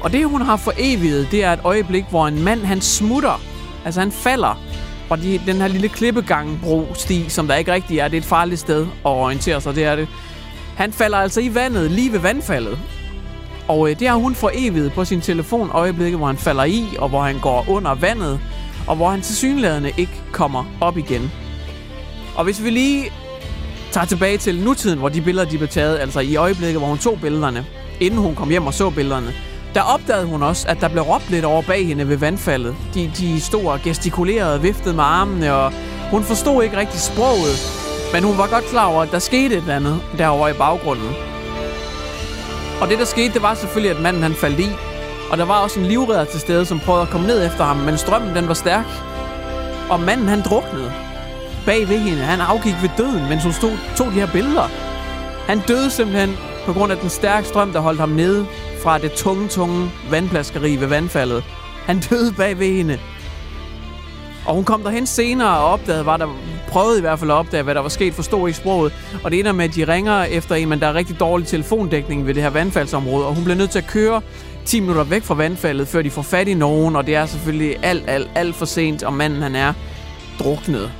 Og 0.00 0.12
det, 0.12 0.26
hun 0.26 0.42
har 0.42 0.56
foreviget, 0.56 1.28
det 1.30 1.44
er 1.44 1.52
et 1.52 1.60
øjeblik, 1.64 2.04
hvor 2.10 2.26
en 2.26 2.42
mand, 2.44 2.64
han 2.64 2.80
smutter. 2.80 3.40
Altså, 3.84 4.00
han 4.00 4.12
falder 4.12 4.60
fra 5.08 5.16
de, 5.16 5.40
den 5.46 5.56
her 5.56 5.68
lille 5.68 5.88
klippegangbro-sti, 5.88 7.28
som 7.28 7.46
der 7.46 7.54
ikke 7.54 7.72
rigtig 7.72 7.98
er. 7.98 8.08
Det 8.08 8.16
er 8.16 8.20
et 8.20 8.26
farligt 8.26 8.60
sted 8.60 8.82
at 8.82 9.10
orientere 9.10 9.60
sig, 9.60 9.74
det 9.74 9.84
er 9.84 9.96
det. 9.96 10.08
Han 10.76 10.92
falder 10.92 11.18
altså 11.18 11.40
i 11.40 11.54
vandet, 11.54 11.90
lige 11.90 12.12
ved 12.12 12.18
vandfaldet. 12.18 12.78
Og 13.68 13.90
øh, 13.90 13.98
det 13.98 14.08
har 14.08 14.16
hun 14.16 14.34
forevet 14.34 14.92
på 14.92 15.04
sin 15.04 15.20
telefon 15.20 15.70
øjeblikket, 15.72 16.18
hvor 16.18 16.26
han 16.26 16.36
falder 16.36 16.64
i, 16.64 16.84
og 16.98 17.08
hvor 17.08 17.22
han 17.22 17.38
går 17.38 17.64
under 17.68 17.94
vandet, 17.94 18.40
og 18.86 18.96
hvor 18.96 19.10
han 19.10 19.20
tilsyneladende 19.20 19.92
ikke 19.96 20.22
kommer 20.32 20.64
op 20.80 20.98
igen. 20.98 21.32
Og 22.36 22.44
hvis 22.44 22.64
vi 22.64 22.70
lige 22.70 23.04
tager 23.92 24.06
tilbage 24.06 24.38
til 24.38 24.60
nutiden, 24.64 24.98
hvor 24.98 25.08
de 25.08 25.20
billeder 25.20 25.48
de 25.48 25.56
blev 25.58 25.68
taget, 25.68 25.98
altså 25.98 26.20
i 26.20 26.36
øjeblikket, 26.36 26.80
hvor 26.80 26.88
hun 26.88 26.98
tog 26.98 27.18
billederne, 27.20 27.66
inden 28.00 28.20
hun 28.20 28.34
kom 28.34 28.50
hjem 28.50 28.66
og 28.66 28.74
så 28.74 28.90
billederne, 28.90 29.32
der 29.74 29.82
opdagede 29.82 30.26
hun 30.26 30.42
også, 30.42 30.68
at 30.68 30.80
der 30.80 30.88
blev 30.88 31.02
råbt 31.02 31.30
lidt 31.30 31.44
over 31.44 31.62
bag 31.62 31.86
hende 31.86 32.08
ved 32.08 32.16
vandfaldet. 32.16 32.76
De, 32.94 33.12
de 33.18 33.40
stod 33.40 33.64
og 33.64 33.80
gestikulerede 33.84 34.62
viftede 34.62 34.94
med 34.94 35.04
armene, 35.04 35.54
og 35.54 35.72
hun 36.10 36.22
forstod 36.22 36.62
ikke 36.62 36.76
rigtig 36.76 37.00
sproget, 37.00 37.56
men 38.12 38.24
hun 38.24 38.38
var 38.38 38.46
godt 38.46 38.64
klar 38.64 38.86
over, 38.86 39.02
at 39.02 39.10
der 39.10 39.18
skete 39.18 39.54
et 39.54 39.60
eller 39.60 39.76
andet 39.76 40.00
derovre 40.18 40.50
i 40.50 40.54
baggrunden. 40.54 41.35
Og 42.80 42.88
det, 42.88 42.98
der 42.98 43.04
skete, 43.04 43.34
det 43.34 43.42
var 43.42 43.54
selvfølgelig, 43.54 43.96
at 43.96 44.02
manden 44.02 44.22
han 44.22 44.34
faldt 44.34 44.60
i. 44.60 44.68
Og 45.30 45.38
der 45.38 45.44
var 45.44 45.60
også 45.62 45.80
en 45.80 45.86
livredder 45.86 46.24
til 46.24 46.40
stede, 46.40 46.66
som 46.66 46.80
prøvede 46.80 47.02
at 47.02 47.08
komme 47.08 47.26
ned 47.26 47.46
efter 47.46 47.64
ham, 47.64 47.76
men 47.76 47.98
strømmen 47.98 48.36
den 48.36 48.48
var 48.48 48.54
stærk. 48.54 48.84
Og 49.90 50.00
manden 50.00 50.28
han 50.28 50.42
druknede 50.42 50.92
bag 51.66 51.88
ved 51.88 51.98
hende. 51.98 52.22
Han 52.22 52.40
afgik 52.40 52.74
ved 52.82 52.90
døden, 52.96 53.28
mens 53.28 53.42
hun 53.42 53.52
stod, 53.52 53.72
tog 53.96 54.06
de 54.06 54.12
her 54.12 54.32
billeder. 54.32 54.68
Han 55.46 55.60
døde 55.68 55.90
simpelthen 55.90 56.36
på 56.66 56.72
grund 56.72 56.92
af 56.92 56.98
den 56.98 57.10
stærke 57.10 57.46
strøm, 57.46 57.72
der 57.72 57.80
holdt 57.80 58.00
ham 58.00 58.08
nede 58.08 58.46
fra 58.82 58.98
det 58.98 59.12
tunge, 59.12 59.48
tunge 59.48 59.90
vandplaskeri 60.10 60.76
ved 60.76 60.86
vandfaldet. 60.86 61.44
Han 61.86 62.00
døde 62.00 62.32
bag 62.32 62.58
ved 62.58 62.72
hende. 62.72 62.98
Og 64.46 64.54
hun 64.54 64.64
kom 64.64 64.82
derhen 64.82 65.06
senere 65.06 65.58
og 65.58 65.64
opdagede, 65.64 66.06
var 66.06 66.16
der 66.16 66.26
prøvede 66.68 66.98
i 66.98 67.00
hvert 67.00 67.18
fald 67.18 67.30
at 67.30 67.34
opdage, 67.34 67.62
hvad 67.62 67.74
der 67.74 67.80
var 67.80 67.88
sket, 67.88 68.14
forstod 68.14 68.48
ikke 68.48 68.58
sproget. 68.58 68.92
Og 69.24 69.30
det 69.30 69.38
ender 69.38 69.52
med, 69.52 69.64
at 69.64 69.74
de 69.74 69.92
ringer 69.92 70.22
efter 70.22 70.54
en, 70.54 70.68
men 70.68 70.80
der 70.80 70.86
er 70.86 70.94
rigtig 70.94 71.20
dårlig 71.20 71.46
telefondækning 71.46 72.26
ved 72.26 72.34
det 72.34 72.42
her 72.42 72.50
vandfaldsområde, 72.50 73.26
og 73.26 73.34
hun 73.34 73.44
bliver 73.44 73.56
nødt 73.56 73.70
til 73.70 73.78
at 73.78 73.86
køre 73.86 74.22
10 74.64 74.80
minutter 74.80 75.04
væk 75.04 75.22
fra 75.22 75.34
vandfaldet, 75.34 75.88
før 75.88 76.02
de 76.02 76.10
får 76.10 76.22
fat 76.22 76.48
i 76.48 76.54
nogen, 76.54 76.96
og 76.96 77.06
det 77.06 77.14
er 77.14 77.26
selvfølgelig 77.26 77.76
alt, 77.82 78.04
alt, 78.10 78.30
alt 78.34 78.54
for 78.54 78.64
sent, 78.64 79.02
og 79.02 79.12
manden 79.12 79.42
han 79.42 79.56
er 79.56 79.72
druknet. 80.38 80.92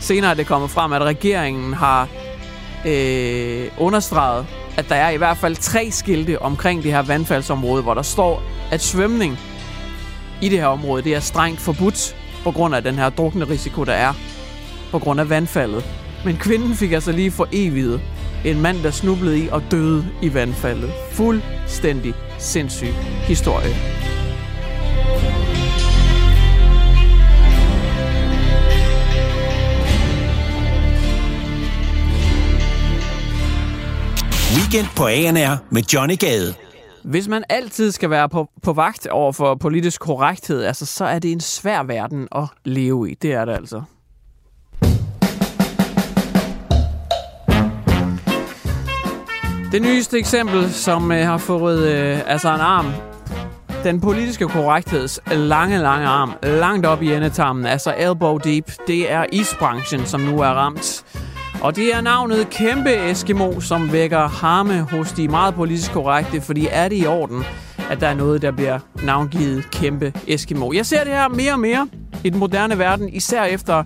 Senere 0.00 0.30
er 0.30 0.34
det 0.34 0.46
kommet 0.46 0.70
frem, 0.70 0.92
at 0.92 1.02
regeringen 1.02 1.72
har 1.72 2.08
øh, 2.86 3.66
understreget, 3.78 4.46
at 4.76 4.88
der 4.88 4.94
er 4.94 5.10
i 5.10 5.16
hvert 5.16 5.36
fald 5.36 5.56
tre 5.56 5.90
skilte 5.90 6.42
omkring 6.42 6.82
det 6.82 6.92
her 6.92 7.02
vandfaldsområde, 7.02 7.82
hvor 7.82 7.94
der 7.94 8.02
står, 8.02 8.42
at 8.70 8.82
svømning 8.82 9.38
i 10.42 10.48
det 10.48 10.58
her 10.58 10.66
område, 10.66 11.02
det 11.02 11.14
er 11.14 11.20
strengt 11.20 11.60
forbudt 11.60 12.16
på 12.48 12.52
grund 12.52 12.74
af 12.74 12.82
den 12.82 12.94
her 12.94 13.10
drukne 13.10 13.44
risiko, 13.44 13.84
der 13.84 13.92
er 13.92 14.12
på 14.90 14.98
grund 14.98 15.20
af 15.20 15.30
vandfaldet. 15.30 15.84
Men 16.24 16.36
kvinden 16.36 16.74
fik 16.74 16.92
altså 16.92 17.12
lige 17.12 17.30
for 17.30 17.48
evigt 17.52 18.00
en 18.44 18.60
mand, 18.60 18.82
der 18.82 18.90
snublede 18.90 19.38
i 19.38 19.48
og 19.48 19.62
døde 19.70 20.06
i 20.22 20.34
vandfaldet. 20.34 20.90
Fuldstændig 21.12 22.14
sindssyg 22.38 22.92
historie. 23.22 23.74
Weekend 34.56 34.86
på 34.96 35.06
ANR 35.06 35.56
med 35.70 35.82
Johnny 35.82 36.18
Gade. 36.18 36.67
Hvis 37.08 37.28
man 37.28 37.44
altid 37.48 37.92
skal 37.92 38.10
være 38.10 38.28
på, 38.28 38.48
på 38.62 38.72
vagt 38.72 39.06
over 39.06 39.32
for 39.32 39.54
politisk 39.54 40.00
korrekthed, 40.00 40.64
altså, 40.64 40.86
så 40.86 41.04
er 41.04 41.18
det 41.18 41.32
en 41.32 41.40
svær 41.40 41.82
verden 41.82 42.28
at 42.34 42.44
leve 42.64 43.10
i. 43.10 43.14
Det 43.14 43.32
er 43.32 43.44
det 43.44 43.52
altså. 43.52 43.82
Det 49.72 49.82
nyeste 49.82 50.18
eksempel, 50.18 50.72
som 50.72 51.12
øh, 51.12 51.18
har 51.18 51.38
fået 51.38 51.88
øh, 51.88 52.20
altså 52.26 52.54
en 52.54 52.60
arm, 52.60 52.86
den 53.84 54.00
politiske 54.00 54.48
korrektheds 54.48 55.20
lange, 55.32 55.78
lange 55.78 56.06
arm, 56.06 56.32
langt 56.42 56.86
op 56.86 57.02
i 57.02 57.12
endetarmen, 57.12 57.66
altså 57.66 57.94
elbow 57.98 58.38
deep, 58.38 58.72
det 58.86 59.12
er 59.12 59.26
isbranchen, 59.32 60.06
som 60.06 60.20
nu 60.20 60.40
er 60.40 60.48
ramt. 60.48 61.04
Og 61.62 61.76
det 61.76 61.94
er 61.94 62.00
navnet 62.00 62.50
Kæmpe 62.50 63.10
Eskimo, 63.10 63.60
som 63.60 63.92
vækker 63.92 64.28
harme 64.28 64.80
hos 64.80 65.12
de 65.12 65.28
meget 65.28 65.54
politisk 65.54 65.92
korrekte, 65.92 66.40
fordi 66.40 66.68
er 66.70 66.88
det 66.88 67.02
i 67.02 67.06
orden, 67.06 67.44
at 67.90 68.00
der 68.00 68.06
er 68.06 68.14
noget, 68.14 68.42
der 68.42 68.50
bliver 68.50 68.78
navngivet 69.02 69.70
Kæmpe 69.70 70.12
Eskimo. 70.26 70.72
Jeg 70.72 70.86
ser 70.86 71.04
det 71.04 71.12
her 71.12 71.28
mere 71.28 71.52
og 71.52 71.60
mere 71.60 71.88
i 72.24 72.30
den 72.30 72.38
moderne 72.38 72.78
verden, 72.78 73.08
især 73.08 73.44
efter 73.44 73.84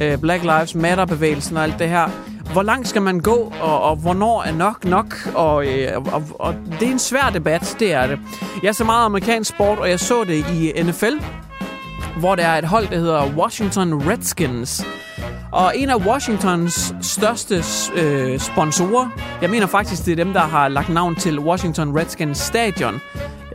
øh, 0.00 0.18
Black 0.18 0.42
Lives 0.42 0.74
Matter-bevægelsen 0.74 1.56
og 1.56 1.62
alt 1.62 1.78
det 1.78 1.88
her. 1.88 2.08
Hvor 2.52 2.62
langt 2.62 2.88
skal 2.88 3.02
man 3.02 3.20
gå, 3.20 3.52
og, 3.60 3.82
og 3.82 3.96
hvornår 3.96 4.42
er 4.42 4.52
nok 4.52 4.84
nok? 4.84 5.14
Og, 5.34 5.66
øh, 5.66 6.02
og, 6.12 6.22
og 6.34 6.54
det 6.80 6.88
er 6.88 6.92
en 6.92 6.98
svær 6.98 7.30
debat, 7.34 7.76
det 7.80 7.92
er 7.92 8.06
det. 8.06 8.18
Jeg 8.62 8.74
ser 8.74 8.84
meget 8.84 9.04
amerikansk 9.04 9.50
sport, 9.50 9.78
og 9.78 9.90
jeg 9.90 10.00
så 10.00 10.24
det 10.24 10.44
i 10.52 10.82
NFL, 10.82 11.14
hvor 12.18 12.34
der 12.34 12.46
er 12.46 12.58
et 12.58 12.64
hold, 12.64 12.88
der 12.88 12.98
hedder 12.98 13.36
Washington 13.36 14.10
Redskins. 14.10 14.84
Og 15.54 15.78
en 15.78 15.90
af 15.90 15.96
Washingtons 15.96 16.94
største 17.02 17.64
øh, 17.96 18.38
sponsorer, 18.40 19.08
jeg 19.42 19.50
mener 19.50 19.66
faktisk, 19.66 20.04
det 20.04 20.12
er 20.12 20.16
dem, 20.16 20.32
der 20.32 20.40
har 20.40 20.68
lagt 20.68 20.88
navn 20.88 21.16
til 21.16 21.38
Washington 21.38 21.98
Redskins 21.98 22.38
stadion. 22.38 23.00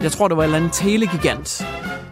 Jeg 0.01 0.12
tror, 0.12 0.27
det 0.27 0.38
var 0.38 0.44
en 0.44 0.48
eller 0.48 0.58
anden 0.58 0.72
telegigant. 0.72 1.68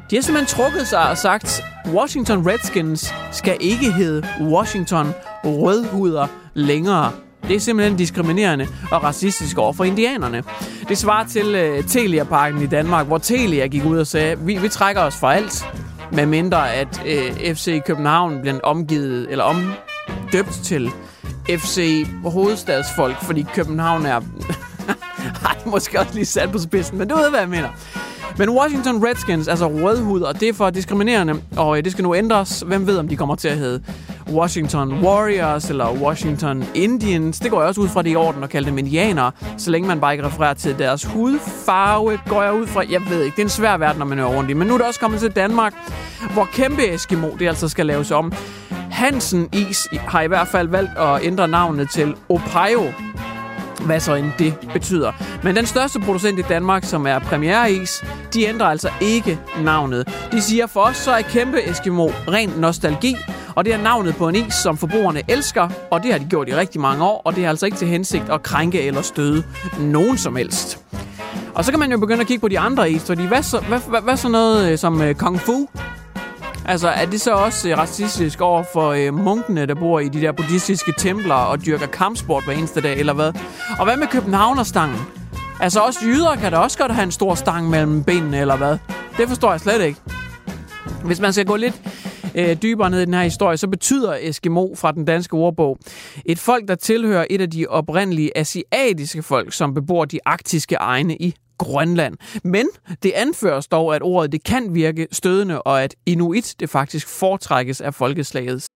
De 0.10 0.15
har 0.15 0.22
simpelthen 0.24 0.58
trukket 0.58 0.88
sig 0.88 1.10
og 1.10 1.17
sagt, 1.17 1.63
Washington 1.94 2.48
Redskins 2.48 3.13
skal 3.32 3.58
ikke 3.60 3.91
hedde 3.91 4.27
Washington 4.41 5.08
Rødhuder 5.44 6.27
længere. 6.53 7.12
Det 7.48 7.56
er 7.56 7.60
simpelthen 7.60 7.98
diskriminerende 7.98 8.67
og 8.91 9.03
racistisk 9.03 9.58
over 9.58 9.74
for 9.74 9.84
indianerne. 9.84 10.44
Det 10.89 10.98
svarer 10.98 11.27
til 11.27 11.56
øh, 11.56 11.84
Telia-parken 11.84 12.62
i 12.62 12.67
Danmark, 12.67 13.08
hvor 13.08 13.17
Telia 13.17 13.67
gik 13.67 13.86
ud 13.86 13.98
og 13.98 14.08
sagde, 14.08 14.39
vi, 14.39 14.58
vi 14.58 14.70
trækker 14.70 15.01
os 15.01 15.15
for 15.15 15.27
alt, 15.27 15.65
med 16.11 16.25
mindre 16.25 16.73
at 16.73 17.01
øh, 17.05 17.55
FC 17.55 17.81
København 17.85 18.41
bliver 18.41 18.59
omgivet 18.63 19.27
eller 19.31 19.43
omdøbt 19.43 20.51
til 20.63 20.91
FC 21.49 22.07
Hovedstadsfolk, 22.23 23.23
fordi 23.23 23.45
København 23.53 24.05
er... 24.05 24.21
Ej, 25.45 25.57
måske 25.65 25.99
også 25.99 26.13
lige 26.13 26.25
sat 26.25 26.51
på 26.51 26.59
spidsen, 26.59 26.97
men 26.97 27.07
du 27.07 27.15
ved, 27.15 27.29
hvad 27.29 27.39
jeg 27.39 27.49
mener. 27.49 27.69
Men 28.37 28.49
Washington 28.49 29.05
Redskins, 29.05 29.47
altså 29.47 29.67
rødhud, 29.67 30.21
og 30.21 30.39
det 30.39 30.49
er 30.49 30.53
for 30.53 30.69
diskriminerende, 30.69 31.41
og 31.57 31.77
øh, 31.77 31.83
det 31.83 31.91
skal 31.91 32.03
nu 32.03 32.15
ændres. 32.15 32.63
Hvem 32.67 32.87
ved, 32.87 32.97
om 32.97 33.07
de 33.07 33.17
kommer 33.17 33.35
til 33.35 33.47
at 33.47 33.57
hedde 33.57 33.83
Washington 34.29 35.03
Warriors 35.03 35.69
eller 35.69 35.93
Washington 35.93 36.63
Indians. 36.75 37.39
Det 37.39 37.51
går 37.51 37.60
jeg 37.60 37.67
også 37.67 37.81
ud 37.81 37.88
fra, 37.88 38.01
det 38.01 38.12
i 38.12 38.15
orden 38.15 38.43
at 38.43 38.50
kalde 38.50 38.69
dem 38.69 38.77
indianere, 38.77 39.31
så 39.57 39.72
længe 39.72 39.88
man 39.88 40.00
bare 40.00 40.13
ikke 40.13 40.25
refererer 40.25 40.53
til 40.53 40.79
deres 40.79 41.05
hudfarve, 41.05 42.19
går 42.29 42.43
jeg 42.43 42.53
ud 42.53 42.67
fra. 42.67 42.84
Jeg 42.89 43.01
ved 43.10 43.24
ikke, 43.24 43.36
det 43.36 43.41
er 43.41 43.46
en 43.46 43.50
svær 43.50 43.77
verden, 43.77 44.00
når 44.00 44.05
man 44.05 44.19
er 44.19 44.25
rundt 44.25 44.50
i. 44.50 44.53
Men 44.53 44.67
nu 44.67 44.74
er 44.74 44.77
det 44.77 44.88
også 44.88 45.00
kommet 45.00 45.19
til 45.19 45.31
Danmark, 45.31 45.74
hvor 46.34 46.46
kæmpe 46.53 46.93
Eskimo 46.93 47.29
det 47.39 47.48
altså 47.48 47.67
skal 47.69 47.86
laves 47.86 48.12
om. 48.12 48.34
Hansen 48.91 49.50
Is 49.53 49.88
har 49.93 50.22
i 50.22 50.27
hvert 50.27 50.48
fald 50.48 50.67
valgt 50.67 50.98
at 50.98 51.24
ændre 51.24 51.48
navnet 51.48 51.89
til 51.89 52.15
Opayo 52.29 52.84
hvad 53.86 54.00
så 54.00 54.15
end 54.15 54.31
det 54.39 54.53
betyder. 54.74 55.12
Men 55.43 55.55
den 55.55 55.65
største 55.65 56.00
producent 56.00 56.39
i 56.39 56.41
Danmark, 56.41 56.84
som 56.84 57.07
er 57.07 57.19
Premiere 57.19 57.72
Is, 57.72 58.03
de 58.34 58.46
ændrer 58.46 58.67
altså 58.67 58.89
ikke 59.01 59.39
navnet. 59.63 60.07
De 60.31 60.41
siger, 60.41 60.67
for 60.67 60.81
os 60.81 60.98
så 60.98 61.12
er 61.12 61.22
kæmpe 61.22 61.69
Eskimo 61.69 62.07
ren 62.07 62.50
nostalgi, 62.50 63.15
og 63.55 63.65
det 63.65 63.74
er 63.74 63.77
navnet 63.77 64.15
på 64.15 64.29
en 64.29 64.36
is, 64.36 64.53
som 64.53 64.77
forbrugerne 64.77 65.22
elsker, 65.27 65.69
og 65.91 66.03
det 66.03 66.12
har 66.12 66.19
de 66.19 66.25
gjort 66.25 66.50
i 66.50 66.55
rigtig 66.55 66.81
mange 66.81 67.03
år, 67.03 67.22
og 67.25 67.36
det 67.36 67.46
er 67.46 67.50
altså 67.50 67.65
ikke 67.65 67.77
til 67.77 67.88
hensigt 67.88 68.29
at 68.29 68.43
krænke 68.43 68.81
eller 68.81 69.01
støde 69.01 69.43
nogen 69.79 70.17
som 70.17 70.36
helst. 70.36 70.84
Og 71.55 71.65
så 71.65 71.72
kan 71.72 71.79
man 71.79 71.91
jo 71.91 71.98
begynde 71.98 72.22
at 72.22 72.27
kigge 72.27 72.41
på 72.41 72.48
de 72.48 72.60
andre 72.60 72.91
is, 72.91 73.03
fordi 73.03 73.25
hvad 73.25 73.43
så, 73.43 73.60
hvad, 73.60 73.79
hvad, 73.89 74.01
hvad 74.01 74.17
så 74.17 74.29
noget 74.29 74.72
øh, 74.72 74.77
som 74.77 75.01
øh, 75.01 75.15
Kung 75.15 75.39
Fu? 75.39 75.67
Altså, 76.67 76.88
er 76.88 77.05
det 77.05 77.21
så 77.21 77.31
også 77.31 77.69
øh, 77.69 77.77
racistisk 77.77 78.41
over 78.41 78.63
for 78.74 78.91
øh, 78.91 79.13
munkene, 79.13 79.65
der 79.65 79.75
bor 79.75 80.00
i 80.00 80.07
de 80.07 80.21
der 80.21 80.31
buddhistiske 80.31 80.93
templer 80.97 81.36
og 81.36 81.65
dyrker 81.65 81.88
kampsport 81.88 82.43
hver 82.45 82.53
eneste 82.53 82.81
dag, 82.81 83.00
eller 83.00 83.13
hvad? 83.13 83.33
Og 83.79 83.86
hvad 83.86 83.97
med 83.97 84.07
Københavnerstangen? 84.07 85.00
Altså, 85.59 85.79
også 85.79 86.00
jyder 86.03 86.36
kan 86.36 86.51
da 86.51 86.57
også 86.57 86.77
godt 86.77 86.91
have 86.91 87.03
en 87.03 87.12
stor 87.12 87.36
stang 87.36 87.69
mellem 87.69 88.03
benene, 88.03 88.39
eller 88.39 88.57
hvad? 88.57 88.77
Det 89.17 89.27
forstår 89.27 89.51
jeg 89.51 89.59
slet 89.59 89.81
ikke. 89.81 90.00
Hvis 91.05 91.19
man 91.19 91.33
skal 91.33 91.45
gå 91.45 91.55
lidt 91.55 91.81
øh, 92.36 92.57
dybere 92.62 92.89
ned 92.89 93.01
i 93.01 93.05
den 93.05 93.13
her 93.13 93.24
historie, 93.24 93.57
så 93.57 93.67
betyder 93.67 94.17
Eskimo 94.21 94.75
fra 94.75 94.91
den 94.91 95.05
danske 95.05 95.33
ordbog 95.33 95.77
et 96.25 96.39
folk, 96.39 96.67
der 96.67 96.75
tilhører 96.75 97.25
et 97.29 97.41
af 97.41 97.50
de 97.50 97.65
oprindelige 97.69 98.38
asiatiske 98.38 99.24
folk, 99.24 99.53
som 99.53 99.74
bebor 99.74 100.05
de 100.05 100.19
arktiske 100.25 100.75
egne 100.75 101.15
i 101.15 101.36
Grønland. 101.57 102.17
Men 102.43 102.67
det 103.03 103.11
anføres 103.11 103.67
dog, 103.67 103.95
at 103.95 104.01
ordet 104.01 104.31
det 104.31 104.43
kan 104.43 104.73
virke 104.73 105.07
stødende, 105.11 105.61
og 105.61 105.83
at 105.83 105.95
inuit 106.05 106.55
det 106.59 106.69
faktisk 106.69 107.07
foretrækkes 107.07 107.81
af 107.81 107.93
folkeslaget 107.93 108.67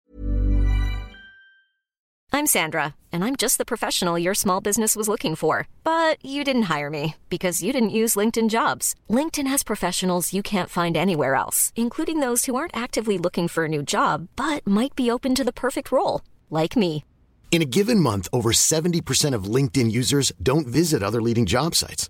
I'm 2.33 2.47
Sandra, 2.47 2.95
and 3.11 3.25
I'm 3.25 3.35
just 3.35 3.57
the 3.57 3.65
professional 3.65 4.17
your 4.17 4.33
small 4.33 4.61
business 4.61 4.95
was 4.95 5.09
looking 5.09 5.35
for. 5.35 5.67
But 5.83 6.17
you 6.23 6.45
didn't 6.45 6.71
hire 6.73 6.89
me 6.89 7.15
because 7.29 7.61
you 7.61 7.73
didn't 7.73 7.97
use 8.01 8.15
LinkedIn 8.15 8.50
jobs. 8.50 8.95
LinkedIn 9.09 9.47
has 9.47 9.63
professionals 9.63 10.33
you 10.33 10.41
can't 10.41 10.69
find 10.69 10.95
anywhere 10.95 11.35
else, 11.35 11.73
including 11.75 12.21
those 12.21 12.45
who 12.45 12.55
aren't 12.55 12.75
actively 12.75 13.17
looking 13.17 13.50
for 13.50 13.65
a 13.65 13.67
new 13.67 13.83
job 13.83 14.29
but 14.38 14.65
might 14.65 14.95
be 14.95 15.11
open 15.11 15.35
to 15.35 15.43
the 15.43 15.59
perfect 15.65 15.91
role, 15.91 16.21
like 16.50 16.77
me. 16.77 17.03
In 17.51 17.61
a 17.61 17.71
given 17.77 18.00
month, 18.00 18.29
over 18.31 18.53
70% 18.53 19.35
of 19.35 19.43
LinkedIn 19.55 19.91
users 19.91 20.31
don't 20.41 20.67
visit 20.67 21.03
other 21.03 21.21
leading 21.21 21.45
job 21.45 21.75
sites. 21.75 22.09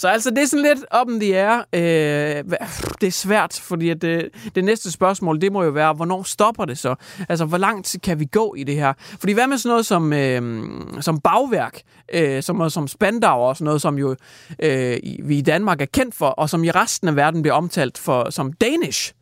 Så 0.00 0.08
altså, 0.08 0.30
det 0.30 0.38
er 0.38 0.46
sådan 0.46 0.62
lidt 0.62 0.84
op 0.90 1.06
the 1.20 1.36
air. 1.36 1.58
Øh, 1.72 2.44
det 3.00 3.06
er 3.06 3.10
svært, 3.10 3.60
fordi 3.62 3.90
at 3.90 4.02
det, 4.02 4.28
det 4.54 4.64
næste 4.64 4.92
spørgsmål, 4.92 5.40
det 5.40 5.52
må 5.52 5.62
jo 5.62 5.70
være, 5.70 5.92
hvornår 5.92 6.22
stopper 6.22 6.64
det 6.64 6.78
så? 6.78 6.94
Altså, 7.28 7.44
hvor 7.44 7.58
langt 7.58 7.96
kan 8.02 8.20
vi 8.20 8.24
gå 8.24 8.54
i 8.54 8.64
det 8.64 8.74
her? 8.74 8.92
Fordi 8.98 9.32
hvad 9.32 9.46
med 9.46 9.58
sådan 9.58 9.70
noget 9.70 9.86
som, 9.86 10.12
øh, 10.12 10.70
som 11.00 11.20
bagværk, 11.20 11.80
øh, 12.14 12.42
som 12.42 12.56
noget 12.56 12.72
som 12.72 12.88
Spandau 12.88 13.40
og 13.40 13.56
sådan 13.56 13.64
noget, 13.64 13.80
som 13.80 13.98
jo 13.98 14.16
øh, 14.62 14.98
vi 15.24 15.38
i 15.38 15.42
Danmark 15.42 15.80
er 15.80 15.86
kendt 15.86 16.14
for, 16.14 16.26
og 16.26 16.50
som 16.50 16.64
i 16.64 16.70
resten 16.70 17.08
af 17.08 17.16
verden 17.16 17.42
bliver 17.42 17.54
omtalt 17.54 17.98
for 17.98 18.30
som 18.30 18.52
Danish? 18.52 19.12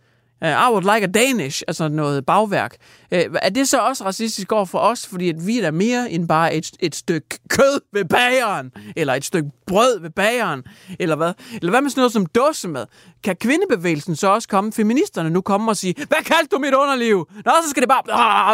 Uh, 0.43 0.49
I 0.49 0.71
would 0.71 0.95
like 0.95 1.05
a 1.05 1.07
Danish, 1.07 1.63
altså 1.69 1.89
noget 1.89 2.27
bagværk. 2.27 2.77
Uh, 3.13 3.19
er 3.43 3.49
det 3.49 3.69
så 3.69 3.79
også 3.79 4.05
racistisk 4.05 4.53
over 4.53 4.65
for 4.65 4.79
os, 4.79 5.07
fordi 5.07 5.29
at 5.29 5.47
vi 5.47 5.59
er 5.59 5.71
mere 5.71 6.11
end 6.11 6.29
bare 6.29 6.55
et, 6.55 6.71
et 6.81 6.95
stykke 6.95 7.39
kød 7.49 7.81
ved 7.93 8.05
bageren, 8.05 8.73
eller 8.97 9.15
et 9.15 9.25
stykke 9.25 9.51
brød 9.67 10.01
ved 10.01 10.11
bageren, 10.11 10.63
eller 10.99 11.17
hvad? 11.17 11.33
Eller 11.55 11.71
hvad 11.71 11.83
med 11.83 11.91
sådan 11.91 12.01
noget 12.01 12.13
som 12.13 12.27
dåsemad? 12.27 12.87
Kan 13.25 13.37
kvindebevægelsen 13.37 14.17
så 14.17 14.29
også 14.29 14.49
komme, 14.49 14.73
feministerne 14.73 15.31
nu 15.31 15.41
komme 15.41 15.71
og 15.71 15.77
sige, 15.77 15.95
hvad 15.97 16.25
kaldte 16.25 16.57
du 16.57 16.59
mit 16.59 16.75
underliv? 16.75 17.29
Nå, 17.45 17.53
så 17.65 17.71
skal 17.71 17.81
det 17.81 17.89
bare 17.89 18.03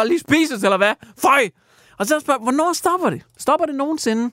ah, 0.01 0.07
lige 0.07 0.19
spises, 0.19 0.63
eller 0.63 0.77
hvad? 0.77 0.93
Føj! 1.21 1.49
Og 1.99 2.05
så 2.05 2.19
spørger 2.19 2.41
hvornår 2.41 2.73
stopper 2.73 3.09
det? 3.09 3.21
Stopper 3.37 3.65
det 3.65 3.75
nogensinde? 3.75 4.31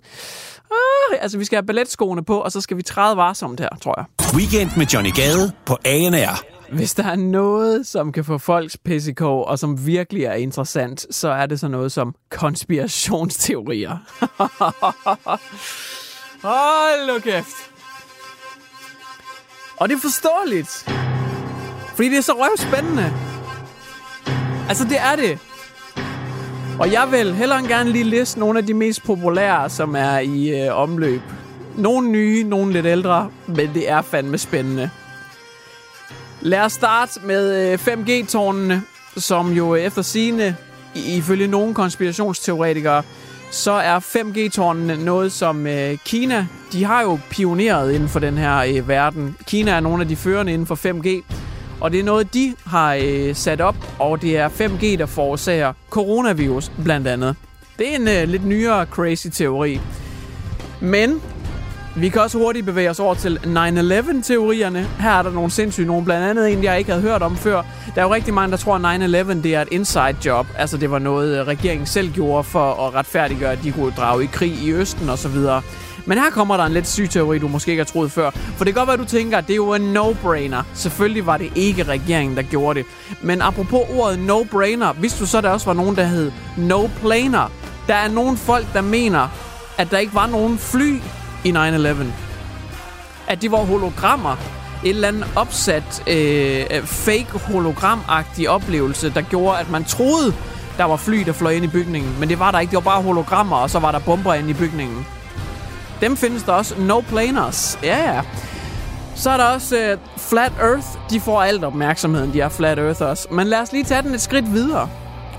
Ah, 0.71 1.19
altså, 1.23 1.39
vi 1.39 1.45
skal 1.45 1.57
have 1.57 1.67
balletskoene 1.67 2.25
på, 2.25 2.41
og 2.41 2.53
så 2.53 2.61
skal 2.61 2.77
vi 2.77 2.83
træde 2.83 3.17
varsomt 3.17 3.61
her, 3.61 3.69
tror 3.83 3.95
jeg. 4.01 4.35
Weekend 4.37 4.71
med 4.77 4.87
Johnny 4.87 5.15
Gade 5.15 5.53
på 5.67 5.79
ANR. 5.85 6.52
Hvis 6.73 6.95
der 6.95 7.05
er 7.05 7.17
noget, 7.17 7.87
som 7.87 8.13
kan 8.13 8.25
få 8.25 8.39
folks 8.39 8.77
PCK, 8.77 9.23
og 9.23 9.59
som 9.59 9.87
virkelig 9.87 10.25
er 10.25 10.33
interessant, 10.33 11.15
så 11.15 11.29
er 11.29 11.47
det 11.47 11.61
så 11.61 11.69
noget 11.69 11.93
som 11.93 12.15
konspirationsteorier. 12.31 13.91
Hold 16.43 17.15
nu 17.15 17.21
kæft. 17.21 17.57
Og 19.77 19.89
det 19.89 19.95
er 19.95 20.01
forståeligt. 20.01 20.91
Fordi 21.95 22.09
det 22.09 22.19
er 22.19 22.23
så 22.23 22.33
røvspændende. 22.33 23.13
Altså, 24.69 24.85
det 24.85 25.01
er 25.01 25.17
det. 25.17 25.39
Og 26.79 26.93
jeg 26.93 27.09
vil 27.11 27.35
hellere 27.35 27.59
end 27.59 27.69
gerne 27.69 27.91
lige 27.91 28.05
liste 28.05 28.41
nogle 28.41 28.59
af 28.59 28.67
de 28.67 28.75
mest 28.75 29.03
populære, 29.03 29.71
som 29.71 29.95
er 29.95 30.19
i 30.19 30.65
øh, 30.65 30.77
omløb. 30.77 31.23
Nogle 31.77 32.11
nye, 32.11 32.45
nogle 32.45 32.73
lidt 32.73 32.87
ældre, 32.87 33.31
men 33.47 33.75
det 33.75 33.91
er 33.91 34.03
fandme 34.03 34.39
spændende. 34.39 34.91
Lad 36.45 36.61
os 36.61 36.73
starte 36.73 37.21
med 37.25 37.73
øh, 37.73 37.79
5G-tårnene, 37.79 38.83
som 39.17 39.53
jo 39.53 39.75
øh, 39.75 39.83
efter 39.83 40.03
sine, 40.03 40.57
ifølge 40.95 41.47
nogle 41.47 41.75
konspirationsteoretikere, 41.75 43.03
så 43.51 43.73
er 43.73 43.99
5G-tårnene 44.01 45.05
noget, 45.05 45.33
som 45.33 45.67
øh, 45.67 45.99
Kina, 46.05 46.47
de 46.73 46.85
har 46.85 47.03
jo 47.03 47.19
pioneret 47.31 47.93
inden 47.93 48.09
for 48.09 48.19
den 48.19 48.39
her 48.39 48.59
øh, 48.59 48.89
verden. 48.89 49.37
Kina 49.47 49.71
er 49.71 49.81
nogle 49.81 50.03
af 50.03 50.09
de 50.09 50.17
førende 50.17 50.53
inden 50.53 50.67
for 50.67 50.75
5G, 50.75 51.35
og 51.81 51.93
det 51.93 52.01
er 52.01 52.05
noget, 52.05 52.35
de 52.35 52.55
har 52.67 52.99
øh, 53.05 53.35
sat 53.35 53.61
op, 53.61 53.77
og 53.99 54.23
det 54.23 54.37
er 54.37 54.49
5G, 54.49 54.99
der 54.99 55.07
forårsager 55.07 55.73
coronavirus 55.91 56.73
blandt 56.85 57.09
andet. 57.09 57.37
Det 57.79 57.93
er 57.93 57.97
en 57.97 58.09
øh, 58.09 58.29
lidt 58.29 58.45
nyere 58.47 58.87
crazy 58.87 59.27
teori. 59.33 59.81
Men 60.81 61.21
vi 61.97 62.09
kan 62.09 62.21
også 62.21 62.39
hurtigt 62.39 62.67
bevæge 62.67 62.91
os 62.91 63.01
over 63.01 63.15
til 63.15 63.39
9-11-teorierne. 63.45 64.89
Her 65.01 65.11
er 65.11 65.23
der 65.23 65.31
nogle 65.31 65.51
sindssyge 65.51 65.87
nogle, 65.87 66.05
blandt 66.05 66.27
andet 66.27 66.53
en, 66.53 66.65
jeg 66.65 66.79
ikke 66.79 66.91
havde 66.91 67.03
hørt 67.03 67.23
om 67.23 67.37
før. 67.37 67.63
Der 67.95 68.01
er 68.01 68.05
jo 68.05 68.15
rigtig 68.15 68.35
mange, 68.35 68.51
der 68.51 68.57
tror, 68.57 68.75
at 68.75 69.01
9-11 69.01 69.43
det 69.43 69.55
er 69.55 69.63
et 69.63 69.69
inside 69.71 70.17
job. 70.25 70.47
Altså 70.57 70.77
det 70.77 70.91
var 70.91 70.99
noget, 70.99 71.41
øh, 71.41 71.47
regeringen 71.47 71.87
selv 71.87 72.11
gjorde 72.13 72.45
for 72.45 72.87
at 72.87 72.95
retfærdiggøre, 72.95 73.53
at 73.53 73.59
de 73.63 73.73
kunne 73.73 73.93
drage 73.97 74.25
i 74.25 74.27
krig 74.27 74.53
i 74.53 74.73
Østen 74.73 75.09
osv. 75.11 75.37
Men 76.07 76.19
her 76.19 76.31
kommer 76.31 76.57
der 76.57 76.65
en 76.65 76.73
lidt 76.73 76.89
syg 76.89 77.11
teori, 77.11 77.39
du 77.39 77.49
måske 77.49 77.71
ikke 77.71 77.81
har 77.81 77.85
troet 77.85 78.13
før. 78.13 78.31
For 78.31 78.65
det 78.65 78.75
kan 78.75 78.81
godt 78.81 78.89
være, 78.89 78.97
du 78.97 79.05
tænker, 79.05 79.39
at 79.39 79.47
det 79.47 79.53
er 79.53 79.57
jo 79.57 79.75
en 79.75 79.97
no-brainer. 79.97 80.63
Selvfølgelig 80.75 81.27
var 81.27 81.37
det 81.37 81.53
ikke 81.55 81.83
regeringen, 81.83 82.37
der 82.37 82.43
gjorde 82.43 82.79
det. 82.79 82.87
Men 83.23 83.43
apropos 83.43 83.81
ordet 83.91 84.19
no-brainer, 84.19 84.93
hvis 84.93 85.15
du 85.19 85.27
så, 85.27 85.41
der 85.41 85.51
også 85.51 85.67
var 85.67 85.75
nogen, 85.75 85.97
der 85.97 86.05
hed 86.05 86.33
no-planer. 86.57 87.51
Der 87.87 87.95
er 87.95 88.09
nogle 88.09 88.37
folk, 88.37 88.67
der 88.73 88.81
mener, 88.81 89.29
at 89.79 89.91
der 89.91 89.99
ikke 89.99 90.15
var 90.15 90.27
nogen 90.27 90.59
fly 90.59 90.99
i 91.45 91.53
9-11. 91.53 92.05
At 93.27 93.43
de 93.43 93.51
var 93.51 93.59
hologrammer. 93.59 94.37
Et 94.85 94.91
eller 94.91 95.09
andet 95.09 95.27
opsat 95.37 96.03
øh, 96.07 96.85
fake 96.85 97.27
hologramagtig 97.33 98.51
oplevelse, 98.51 99.11
der 99.11 99.21
gjorde, 99.23 99.59
at 99.59 99.71
man 99.71 99.85
troede, 99.85 100.35
der 100.77 100.85
var 100.85 100.97
fly, 100.97 101.23
der 101.27 101.33
fløj 101.33 101.53
ind 101.53 101.65
i 101.65 101.69
bygningen. 101.69 102.17
Men 102.21 102.29
det 102.29 102.39
var 102.39 102.51
der 102.51 102.59
ikke. 102.59 102.71
Det 102.71 102.77
var 102.77 102.91
bare 102.91 103.03
hologrammer, 103.03 103.57
og 103.57 103.71
så 103.71 103.79
var 103.79 103.93
der 103.93 103.99
bomber 103.99 104.35
ind 104.35 104.51
i 104.51 104.53
bygningen. 104.53 105.07
Dem 106.01 106.17
findes 106.17 106.43
der 106.43 106.53
også. 106.53 106.75
No 106.79 107.01
planers. 107.01 107.79
Ja, 107.83 108.15
ja. 108.15 108.21
Så 109.15 109.31
er 109.31 109.37
der 109.37 109.45
også 109.45 109.79
øh, 109.79 109.99
Flat 110.17 110.53
Earth. 110.61 110.87
De 111.11 111.21
får 111.21 111.43
alt 111.43 111.65
opmærksomheden, 111.65 112.33
de 112.33 112.41
er 112.41 112.49
Flat 112.49 112.79
Earthers. 112.79 113.27
Men 113.31 113.47
lad 113.47 113.61
os 113.61 113.73
lige 113.73 113.85
tage 113.85 114.03
den 114.03 114.15
et 114.15 114.21
skridt 114.21 114.53
videre. 114.53 114.89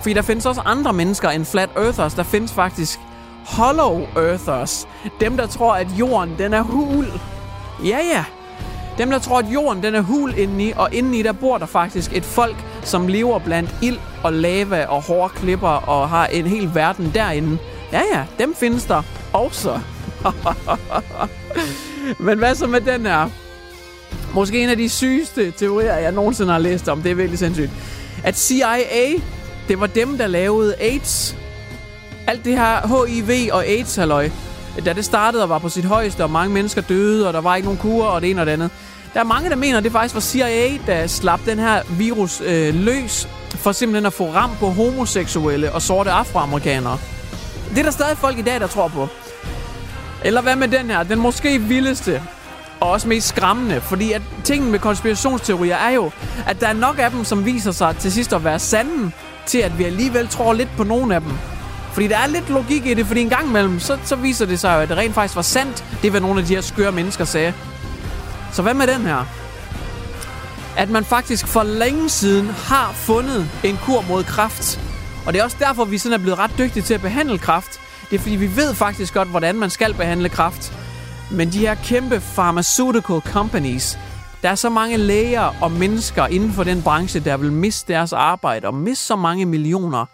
Fordi 0.01 0.13
der 0.13 0.21
findes 0.21 0.45
også 0.45 0.61
andre 0.65 0.93
mennesker 0.93 1.29
end 1.29 1.45
Flat 1.45 1.69
Earthers. 1.77 2.13
Der 2.13 2.23
findes 2.23 2.53
faktisk 2.53 2.99
Hollow 3.45 4.01
Earthers. 4.15 4.87
Dem, 5.19 5.37
der 5.37 5.47
tror, 5.47 5.73
at 5.73 5.87
jorden 5.99 6.35
den 6.37 6.53
er 6.53 6.61
hul. 6.61 7.07
Ja, 7.85 7.99
ja. 8.13 8.25
Dem, 8.97 9.09
der 9.09 9.19
tror, 9.19 9.39
at 9.39 9.45
jorden 9.53 9.83
den 9.83 9.95
er 9.95 10.01
hul 10.01 10.33
indeni, 10.37 10.73
og 10.75 10.93
indeni 10.93 11.21
der 11.21 11.31
bor 11.31 11.57
der 11.57 11.65
faktisk 11.65 12.13
et 12.13 12.25
folk, 12.25 12.55
som 12.81 13.07
lever 13.07 13.39
blandt 13.39 13.75
ild 13.81 13.97
og 14.23 14.33
lava 14.33 14.85
og 14.85 15.01
hårde 15.01 15.33
klipper 15.33 15.67
og 15.67 16.09
har 16.09 16.25
en 16.25 16.47
hel 16.47 16.75
verden 16.75 17.11
derinde. 17.15 17.57
Ja, 17.91 18.01
ja, 18.13 18.25
dem 18.39 18.55
findes 18.55 18.85
der 18.85 19.01
også. 19.33 19.79
Men 22.19 22.37
hvad 22.37 22.55
så 22.55 22.67
med 22.67 22.81
den 22.81 23.05
her? 23.05 23.29
Måske 24.33 24.63
en 24.63 24.69
af 24.69 24.77
de 24.77 24.89
sygeste 24.89 25.51
teorier, 25.51 25.93
jeg 25.93 26.11
nogensinde 26.11 26.51
har 26.51 26.59
læst 26.59 26.89
om. 26.89 27.01
Det 27.01 27.11
er 27.11 27.15
virkelig 27.15 27.39
sindssygt. 27.39 27.71
At 28.23 28.39
CIA, 28.39 29.13
det 29.67 29.79
var 29.79 29.87
dem, 29.87 30.17
der 30.17 30.27
lavede 30.27 30.75
AIDS. 30.79 31.35
Alt 32.27 32.45
det 32.45 32.57
her 32.57 33.05
HIV 33.05 33.53
og 33.53 33.65
AIDS, 33.65 33.95
halløj. 33.95 34.29
Da 34.85 34.93
det 34.93 35.05
startede 35.05 35.43
og 35.43 35.49
var 35.49 35.59
på 35.59 35.69
sit 35.69 35.85
højeste, 35.85 36.23
og 36.23 36.29
mange 36.29 36.53
mennesker 36.53 36.81
døde, 36.81 37.27
og 37.27 37.33
der 37.33 37.41
var 37.41 37.55
ikke 37.55 37.65
nogen 37.65 37.79
kur, 37.79 38.05
og 38.05 38.21
det 38.21 38.29
ene 38.29 38.41
og 38.41 38.45
det 38.45 38.51
andet. 38.51 38.69
Der 39.13 39.19
er 39.19 39.23
mange, 39.23 39.49
der 39.49 39.55
mener, 39.55 39.77
at 39.77 39.83
det 39.83 39.91
faktisk 39.91 40.15
var 40.15 40.21
CIA, 40.21 40.77
der 40.87 41.07
slap 41.07 41.39
den 41.45 41.59
her 41.59 41.81
virus 41.89 42.41
øh, 42.41 42.75
løs, 42.75 43.27
for 43.49 43.71
simpelthen 43.71 44.05
at 44.05 44.13
få 44.13 44.31
ram 44.31 44.51
på 44.59 44.69
homoseksuelle 44.69 45.71
og 45.71 45.81
sorte 45.81 46.11
afroamerikanere. 46.11 46.97
Det 47.69 47.79
er 47.79 47.83
der 47.83 47.91
stadig 47.91 48.17
folk 48.17 48.37
i 48.37 48.41
dag, 48.41 48.59
der 48.59 48.67
tror 48.67 48.87
på. 48.87 49.07
Eller 50.25 50.41
hvad 50.41 50.55
med 50.55 50.67
den 50.67 50.89
her? 50.89 51.03
Den 51.03 51.19
måske 51.19 51.59
vildeste 51.59 52.21
og 52.79 52.89
også 52.89 53.07
mest 53.07 53.27
skræmmende, 53.27 53.81
fordi 53.81 54.11
at 54.11 54.21
tingen 54.43 54.71
med 54.71 54.79
konspirationsteorier 54.79 55.75
er 55.75 55.89
jo, 55.89 56.11
at 56.47 56.59
der 56.59 56.67
er 56.67 56.73
nok 56.73 56.99
af 56.99 57.11
dem, 57.11 57.23
som 57.23 57.45
viser 57.45 57.71
sig 57.71 57.95
til 57.99 58.11
sidst 58.11 58.33
at 58.33 58.43
være 58.43 58.59
sande, 58.59 59.11
til 59.45 59.57
at 59.57 59.77
vi 59.77 59.83
alligevel 59.83 60.27
tror 60.27 60.53
lidt 60.53 60.69
på 60.77 60.83
nogle 60.83 61.15
af 61.15 61.21
dem. 61.21 61.31
Fordi 61.93 62.07
der 62.07 62.17
er 62.17 62.27
lidt 62.27 62.49
logik 62.49 62.85
i 62.85 62.93
det, 62.93 63.05
fordi 63.05 63.21
en 63.21 63.29
gang 63.29 63.47
imellem, 63.47 63.79
så, 63.79 63.97
så 64.03 64.15
viser 64.15 64.45
det 64.45 64.59
sig 64.59 64.75
jo, 64.75 64.79
at 64.79 64.89
det 64.89 64.97
rent 64.97 65.13
faktisk 65.13 65.35
var 65.35 65.41
sandt, 65.41 65.85
det 66.01 66.11
hvad 66.11 66.21
nogle 66.21 66.39
af 66.39 66.45
de 66.45 66.55
her 66.55 66.61
skøre 66.61 66.91
mennesker 66.91 67.25
sagde. 67.25 67.53
Så 68.51 68.61
hvad 68.61 68.73
med 68.73 68.87
den 68.87 69.01
her? 69.01 69.25
At 70.77 70.89
man 70.89 71.05
faktisk 71.05 71.47
for 71.47 71.63
længe 71.63 72.09
siden 72.09 72.49
har 72.49 72.91
fundet 72.91 73.49
en 73.63 73.77
kur 73.77 74.01
mod 74.09 74.23
kræft. 74.23 74.79
Og 75.25 75.33
det 75.33 75.39
er 75.39 75.43
også 75.43 75.57
derfor, 75.59 75.85
vi 75.85 75.97
sådan 75.97 76.19
er 76.19 76.23
blevet 76.23 76.39
ret 76.39 76.51
dygtige 76.57 76.83
til 76.83 76.93
at 76.93 77.01
behandle 77.01 77.37
kræft. 77.37 77.79
Det 78.09 78.15
er 78.15 78.19
fordi, 78.19 78.35
vi 78.35 78.55
ved 78.55 78.73
faktisk 78.73 79.13
godt, 79.13 79.27
hvordan 79.27 79.55
man 79.55 79.69
skal 79.69 79.93
behandle 79.93 80.29
kræft. 80.29 80.73
Men 81.31 81.51
de 81.51 81.59
her 81.59 81.75
kæmpe 81.75 82.21
pharmaceutical 82.35 83.21
companies, 83.21 83.99
der 84.41 84.49
er 84.49 84.55
så 84.55 84.69
mange 84.69 84.97
læger 84.97 85.53
og 85.61 85.71
mennesker 85.71 86.27
inden 86.27 86.53
for 86.53 86.63
den 86.63 86.81
branche, 86.81 87.19
der 87.19 87.37
vil 87.37 87.51
miste 87.51 87.93
deres 87.93 88.13
arbejde 88.13 88.67
og 88.67 88.73
miste 88.73 89.05
så 89.05 89.15
mange 89.15 89.45
millioner, 89.45 90.05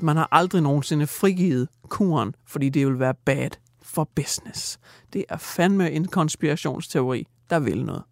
at 0.00 0.04
man 0.04 0.16
har 0.16 0.28
aldrig 0.32 0.62
nogensinde 0.62 1.06
frigivet 1.06 1.68
kuren, 1.88 2.34
fordi 2.48 2.68
det 2.68 2.86
vil 2.86 2.98
være 2.98 3.14
bad 3.26 3.50
for 3.82 4.08
business. 4.16 4.78
Det 5.12 5.24
er 5.28 5.36
fandme 5.36 5.90
en 5.90 6.04
konspirationsteori, 6.04 7.26
der 7.50 7.58
vil 7.58 7.84
noget. 7.84 8.02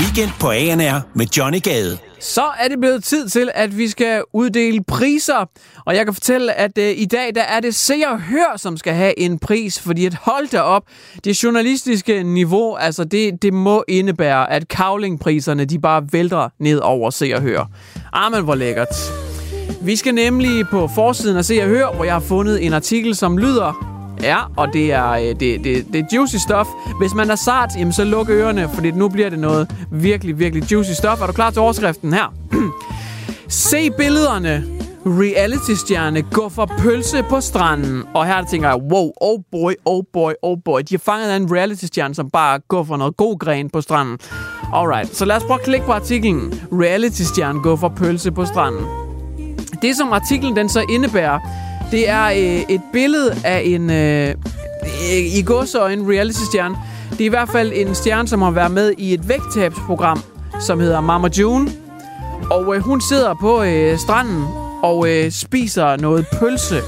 Weekend 0.00 0.30
på 0.40 0.50
ANR 0.50 1.00
med 1.14 1.26
Johnny 1.26 1.62
Gade. 1.62 1.98
Så 2.20 2.42
er 2.60 2.68
det 2.68 2.80
blevet 2.80 3.04
tid 3.04 3.28
til, 3.28 3.50
at 3.54 3.78
vi 3.78 3.88
skal 3.88 4.22
uddele 4.32 4.84
priser. 4.84 5.44
Og 5.84 5.96
jeg 5.96 6.04
kan 6.04 6.14
fortælle, 6.14 6.52
at 6.52 6.78
uh, 6.78 6.84
i 6.84 7.04
dag 7.04 7.34
der 7.34 7.42
er 7.42 7.60
det 7.60 7.74
Se 7.74 7.94
og 8.06 8.20
Hør, 8.20 8.56
som 8.56 8.76
skal 8.76 8.94
have 8.94 9.18
en 9.18 9.38
pris. 9.38 9.80
Fordi 9.80 10.06
at 10.06 10.14
hold 10.14 10.48
da 10.48 10.60
op, 10.60 10.84
det 11.24 11.42
journalistiske 11.42 12.22
niveau, 12.22 12.76
altså 12.76 13.04
det, 13.04 13.42
det 13.42 13.52
må 13.52 13.84
indebære, 13.88 14.50
at 14.50 14.68
kavlingpriserne 14.68 15.64
de 15.64 15.78
bare 15.78 16.12
vælter 16.12 16.48
ned 16.58 16.78
over 16.78 17.10
Se 17.10 17.32
og 17.34 17.42
Hør. 17.42 17.70
Ah, 18.12 18.32
men 18.32 18.44
hvor 18.44 18.54
lækkert. 18.54 19.31
Vi 19.82 19.96
skal 19.96 20.14
nemlig 20.14 20.68
på 20.70 20.88
forsiden 20.94 21.36
af 21.36 21.44
Se 21.44 21.62
og 21.62 21.68
Hør, 21.68 21.94
hvor 21.94 22.04
jeg 22.04 22.12
har 22.12 22.20
fundet 22.20 22.66
en 22.66 22.72
artikel, 22.72 23.14
som 23.14 23.38
lyder... 23.38 23.88
Ja, 24.22 24.38
og 24.56 24.72
det 24.72 24.92
er, 24.92 25.10
øh, 25.10 25.20
det, 25.20 25.40
det, 25.40 25.86
det 25.92 25.94
er 25.94 26.04
juicy 26.14 26.36
stuff. 26.36 26.68
Hvis 27.00 27.14
man 27.14 27.30
er 27.30 27.34
sart, 27.34 27.70
jamen 27.78 27.92
så 27.92 28.04
luk 28.04 28.28
ørerne, 28.30 28.70
for 28.74 28.96
nu 28.96 29.08
bliver 29.08 29.30
det 29.30 29.38
noget 29.38 29.70
virkelig, 29.92 30.38
virkelig 30.38 30.72
juicy 30.72 30.90
stuff. 30.90 31.22
Er 31.22 31.26
du 31.26 31.32
klar 31.32 31.50
til 31.50 31.60
overskriften 31.60 32.12
her? 32.12 32.34
Se 33.48 33.90
billederne. 33.90 34.64
Reality-stjerne 35.06 36.22
går 36.22 36.48
for 36.48 36.70
pølse 36.78 37.22
på 37.22 37.40
stranden. 37.40 38.02
Og 38.14 38.26
her 38.26 38.44
tænker 38.44 38.68
jeg, 38.68 38.76
wow, 38.76 39.10
oh 39.20 39.40
boy, 39.52 39.72
oh 39.84 40.04
boy, 40.12 40.32
oh 40.42 40.58
boy. 40.64 40.80
De 40.80 40.94
har 40.94 40.98
fanget 40.98 41.36
en 41.36 41.52
reality-stjerne, 41.56 42.14
som 42.14 42.30
bare 42.30 42.58
går 42.68 42.84
for 42.84 42.96
noget 42.96 43.16
god 43.16 43.38
gren 43.38 43.70
på 43.70 43.80
stranden. 43.80 44.18
Alright, 44.74 45.16
så 45.16 45.24
lad 45.24 45.36
os 45.36 45.42
prøve 45.42 45.58
at 45.60 45.64
klikke 45.64 45.86
på 45.86 45.92
artiklen. 45.92 46.60
Reality-stjerne 46.72 47.62
går 47.62 47.76
for 47.76 47.88
pølse 47.88 48.32
på 48.32 48.44
stranden. 48.44 49.01
Det, 49.82 49.96
som 49.96 50.12
artiklen 50.12 50.56
den 50.56 50.68
så 50.68 50.84
indebærer, 50.88 51.38
det 51.90 52.08
er 52.08 52.24
øh, 52.24 52.74
et 52.74 52.80
billede 52.92 53.36
af 53.44 53.62
en, 53.64 53.90
øh, 53.90 54.34
i 55.12 55.38
en 55.38 56.08
reality-stjerne. 56.10 56.76
Det 57.10 57.20
er 57.20 57.24
i 57.24 57.28
hvert 57.28 57.48
fald 57.48 57.72
en 57.74 57.94
stjerne, 57.94 58.28
som 58.28 58.42
har 58.42 58.50
været 58.50 58.70
med 58.70 58.94
i 58.98 59.14
et 59.14 59.28
vægttabsprogram, 59.28 60.20
som 60.60 60.80
hedder 60.80 61.00
Mama 61.00 61.28
June. 61.38 61.70
Og 62.50 62.76
øh, 62.76 62.82
hun 62.82 63.00
sidder 63.00 63.34
på 63.40 63.62
øh, 63.62 63.98
stranden 63.98 64.44
og 64.82 65.08
øh, 65.08 65.30
spiser 65.30 65.96
noget 65.96 66.26
pølse. 66.40 66.80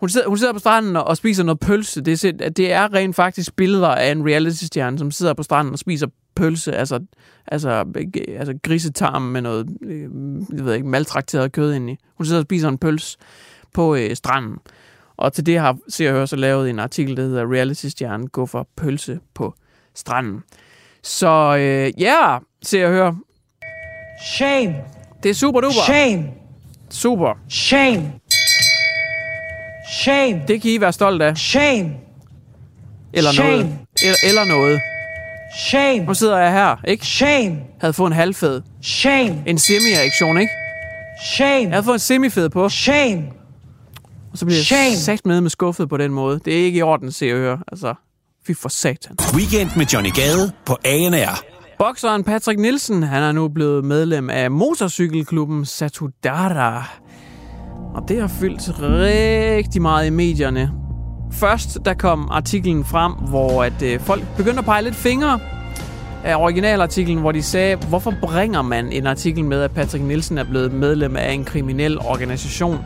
Hun 0.00 0.08
sidder, 0.08 0.28
hun 0.28 0.38
sidder 0.38 0.52
på 0.52 0.58
stranden 0.58 0.96
og 0.96 1.16
spiser 1.16 1.44
noget 1.44 1.60
pølse. 1.60 2.00
Det 2.00 2.24
er, 2.24 2.48
det 2.48 2.72
er 2.72 2.94
rent 2.94 3.16
faktisk 3.16 3.56
billeder 3.56 3.88
af 3.88 4.10
en 4.12 4.26
reality-stjerne, 4.26 4.98
som 4.98 5.10
sidder 5.10 5.34
på 5.34 5.42
stranden 5.42 5.72
og 5.72 5.78
spiser 5.78 6.06
pølse. 6.36 6.72
Altså, 6.72 7.00
altså, 7.46 7.84
altså 8.28 8.54
grisetarm 8.62 9.22
med 9.22 9.40
noget, 9.40 9.68
øh, 9.82 10.02
jeg 10.56 10.64
ved 10.64 10.74
ikke, 10.74 10.86
maltrakteret 10.86 11.52
kød 11.52 11.74
ind 11.74 11.90
i. 11.90 11.96
Hun 12.16 12.26
sidder 12.26 12.40
og 12.40 12.44
spiser 12.44 12.68
en 12.68 12.78
pølse 12.78 13.18
på 13.74 13.94
øh, 13.96 14.16
stranden. 14.16 14.58
Og 15.16 15.32
til 15.32 15.46
det 15.46 15.58
har 15.58 15.76
ser 15.88 16.14
jeg 16.14 16.28
så 16.28 16.36
lavet 16.36 16.70
en 16.70 16.78
artikel, 16.78 17.16
der 17.16 17.22
hedder 17.22 17.52
Reality-stjernen 17.52 18.28
går 18.28 18.46
for 18.46 18.68
pølse 18.76 19.20
på 19.34 19.54
stranden. 19.94 20.42
Så 21.02 21.56
øh, 21.56 22.02
ja, 22.02 22.30
yeah, 22.30 22.40
ser 22.62 22.80
jeg 22.80 22.90
høre. 22.90 23.18
Shame. 24.34 24.74
Det 25.22 25.30
er 25.30 25.34
super 25.34 25.60
duper. 25.60 25.84
Shame. 25.86 26.24
Super. 26.90 27.38
Shame. 27.48 28.12
Shame. 30.02 30.42
Det 30.48 30.62
kan 30.62 30.70
I 30.70 30.80
være 30.80 30.92
stolt 30.92 31.22
af. 31.22 31.36
Shame. 31.36 31.90
Eller 33.12 33.32
Shame. 33.32 33.50
noget. 33.50 33.78
Eller, 34.02 34.16
eller 34.28 34.44
noget. 34.44 34.80
Shame. 35.58 36.04
Nu 36.04 36.14
sidder 36.14 36.38
jeg 36.38 36.52
her, 36.52 36.76
ikke? 36.88 37.06
Shame. 37.06 37.56
Havde 37.80 37.92
fået 37.92 38.06
en 38.06 38.12
halvfed. 38.16 38.62
Shame. 38.82 39.42
En 39.46 39.58
semi-reaktion, 39.58 40.38
ikke? 40.40 40.52
Shame. 41.34 41.62
Jeg 41.62 41.70
havde 41.70 41.84
fået 41.84 41.94
en 41.94 41.98
semifed 41.98 42.48
på, 42.48 42.68
Shame. 42.68 43.22
og 44.32 44.38
så 44.38 44.46
bliver 44.46 44.62
Shame. 44.62 44.82
jeg 44.90 44.98
sagt 44.98 45.26
med 45.26 45.40
med 45.40 45.50
skuffet 45.50 45.88
på 45.88 45.96
den 45.96 46.12
måde. 46.12 46.40
Det 46.44 46.60
er 46.60 46.64
ikke 46.64 46.78
i 46.78 46.82
orden, 46.82 47.12
ser 47.12 47.26
jeg 47.28 47.36
høre. 47.36 47.58
Altså, 47.72 47.94
fy 48.46 48.50
for 48.54 48.68
satan. 48.68 49.16
Weekend 49.34 49.70
med 49.76 49.86
Johnny 49.86 50.10
Gade 50.12 50.52
på 50.66 50.76
ANR. 50.84 51.40
Bokseren 51.78 52.24
Patrick 52.24 52.60
Nielsen, 52.60 53.02
han 53.02 53.22
er 53.22 53.32
nu 53.32 53.48
blevet 53.48 53.84
medlem 53.84 54.30
af 54.30 54.50
motorcykelklubben 54.50 55.64
Satudara. 55.64 56.88
Og 57.94 58.02
det 58.08 58.20
har 58.20 58.28
fyldt 58.40 58.62
rigtig 58.80 59.82
meget 59.82 60.06
i 60.06 60.10
medierne. 60.10 60.72
Først 61.32 61.78
der 61.84 61.94
kom 61.94 62.28
artiklen 62.30 62.84
frem, 62.84 63.12
hvor 63.12 63.64
at 63.64 63.82
øh, 63.82 64.00
folk 64.00 64.22
begyndte 64.36 64.58
at 64.58 64.64
pege 64.64 64.82
lidt 64.82 64.94
fingre 64.94 65.38
af 66.24 66.36
originalartiklen, 66.36 67.18
hvor 67.18 67.32
de 67.32 67.42
sagde, 67.42 67.76
hvorfor 67.76 68.14
bringer 68.22 68.62
man 68.62 68.92
en 68.92 69.06
artikel 69.06 69.44
med, 69.44 69.62
at 69.62 69.70
Patrick 69.70 70.04
Nielsen 70.04 70.38
er 70.38 70.44
blevet 70.44 70.72
medlem 70.72 71.16
af 71.16 71.32
en 71.32 71.44
kriminel 71.44 71.98
organisation? 71.98 72.78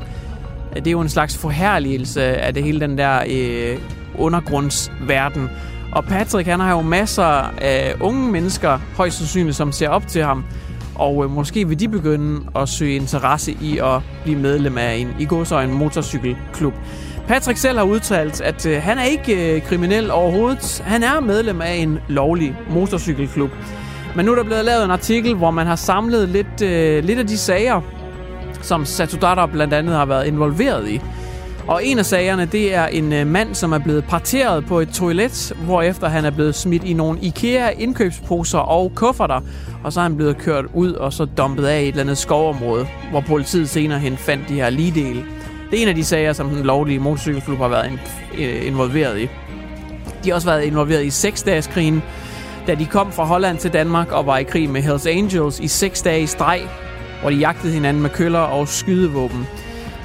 Det 0.74 0.87
er 0.87 0.90
jo 0.90 1.00
en 1.00 1.09
slags 1.09 1.38
forherligelse 1.38 2.22
af 2.22 2.55
det 2.55 2.62
hele 2.62 2.81
den 2.81 2.98
der 2.98 3.22
øh, 3.29 3.79
undergrundsverden. 4.18 5.50
Og 5.92 6.05
Patrick, 6.05 6.48
han 6.48 6.61
har 6.61 6.70
jo 6.70 6.81
masser 6.81 7.24
af 7.59 7.94
unge 8.00 8.33
mennesker, 8.33 8.79
højst 8.96 9.18
sandsynligt, 9.18 9.57
som 9.57 9.72
ser 9.72 9.88
op 9.88 10.07
til 10.07 10.24
ham. 10.24 10.44
Og 10.94 11.24
øh, 11.24 11.31
måske 11.31 11.68
vil 11.68 11.81
de 11.81 11.88
begynde 11.88 12.40
at 12.57 12.68
søge 12.68 12.96
interesse 12.96 13.57
i 13.61 13.79
at 13.79 14.00
blive 14.22 14.38
medlem 14.38 14.79
af 14.79 14.94
en, 14.94 15.09
i 15.18 15.29
en 15.64 15.74
motorcykelklub. 15.74 16.74
Patrick 17.30 17.58
selv 17.58 17.78
har 17.78 17.84
udtalt, 17.84 18.40
at 18.40 18.66
øh, 18.66 18.82
han 18.82 18.98
er 18.98 19.04
ikke 19.04 19.56
øh, 19.56 19.62
kriminel 19.62 20.10
overhovedet. 20.10 20.82
Han 20.86 21.02
er 21.02 21.20
medlem 21.20 21.60
af 21.60 21.74
en 21.74 21.98
lovlig 22.08 22.56
motorcykelklub. 22.70 23.50
Men 24.16 24.26
nu 24.26 24.32
er 24.32 24.36
der 24.36 24.44
blevet 24.44 24.64
lavet 24.64 24.84
en 24.84 24.90
artikel, 24.90 25.34
hvor 25.34 25.50
man 25.50 25.66
har 25.66 25.76
samlet 25.76 26.28
lidt, 26.28 26.62
øh, 26.62 27.04
lidt 27.04 27.18
af 27.18 27.26
de 27.26 27.38
sager, 27.38 27.80
som 28.62 28.84
Satudata 28.84 29.46
blandt 29.46 29.74
andet 29.74 29.94
har 29.94 30.04
været 30.04 30.26
involveret 30.26 30.88
i. 30.88 31.00
Og 31.66 31.84
en 31.84 31.98
af 31.98 32.06
sagerne, 32.06 32.44
det 32.44 32.74
er 32.74 32.86
en 32.86 33.12
øh, 33.12 33.26
mand, 33.26 33.54
som 33.54 33.72
er 33.72 33.78
blevet 33.78 34.04
parteret 34.04 34.66
på 34.66 34.80
et 34.80 34.88
toilet, 34.88 35.52
hvorefter 35.64 36.08
han 36.08 36.24
er 36.24 36.30
blevet 36.30 36.54
smidt 36.54 36.84
i 36.84 36.92
nogle 36.92 37.18
IKEA-indkøbsposer 37.22 38.58
og 38.58 38.92
kufferter, 38.94 39.40
og 39.84 39.92
så 39.92 40.00
er 40.00 40.02
han 40.02 40.16
blevet 40.16 40.38
kørt 40.38 40.64
ud 40.74 40.92
og 40.92 41.12
så 41.12 41.24
dumpet 41.24 41.66
af 41.66 41.80
i 41.80 41.82
et 41.82 41.88
eller 41.88 42.00
andet 42.00 42.18
skovområde, 42.18 42.86
hvor 43.10 43.20
politiet 43.20 43.68
senere 43.68 43.98
hen 43.98 44.16
fandt 44.16 44.48
de 44.48 44.54
her 44.54 44.70
ligedele. 44.70 45.24
Det 45.70 45.78
er 45.78 45.83
en 45.83 45.88
af 45.88 45.94
de 45.94 46.04
sager, 46.04 46.33
som 46.33 46.48
den 46.48 46.64
lovlige 46.64 46.98
motorcykelklub 46.98 47.59
har 47.59 47.68
været 47.68 48.00
øh, 48.38 48.66
involveret 48.66 49.20
i. 49.20 49.28
De 50.24 50.28
har 50.28 50.35
også 50.35 50.48
været 50.48 50.62
involveret 50.62 51.04
i 51.04 51.11
seksdageskrigen, 51.11 52.02
da 52.66 52.74
de 52.74 52.87
kom 52.87 53.12
fra 53.12 53.24
Holland 53.24 53.59
til 53.59 53.72
Danmark 53.72 54.12
og 54.12 54.26
var 54.26 54.38
i 54.38 54.42
krig 54.42 54.70
med 54.70 54.83
Hells 54.83 55.06
Angels 55.06 55.61
i 55.61 55.68
seks 55.68 56.02
dage 56.02 56.22
i 56.22 56.26
streg, 56.26 56.61
hvor 57.20 57.30
de 57.30 57.37
jagtede 57.37 57.72
hinanden 57.72 58.02
med 58.02 58.11
køller 58.11 58.38
og 58.38 58.68
skydevåben. 58.68 59.46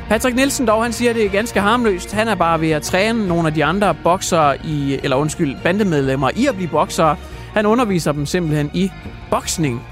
Patrick 0.10 0.36
Nielsen 0.36 0.68
dog, 0.68 0.84
han 0.84 0.94
siger, 0.94 1.10
at 1.10 1.16
det 1.16 1.26
er 1.26 1.30
ganske 1.30 1.60
harmløst. 1.60 2.12
Han 2.12 2.28
er 2.28 2.36
bare 2.36 2.62
ved 2.62 2.72
at 2.72 2.82
træne 2.82 3.28
nogle 3.28 3.48
af 3.48 3.54
de 3.54 3.66
andre 3.66 3.96
boksere 4.04 4.58
i, 4.66 5.00
eller 5.04 5.16
undskyld, 5.16 5.56
bandemedlemmer 5.64 6.30
i 6.36 6.46
at 6.46 6.56
blive 6.56 6.70
boksere. 6.70 7.16
Han 7.54 7.66
underviser 7.66 8.12
dem 8.12 8.26
simpelthen 8.26 8.72
i 8.74 8.92
boksning. 9.32 9.84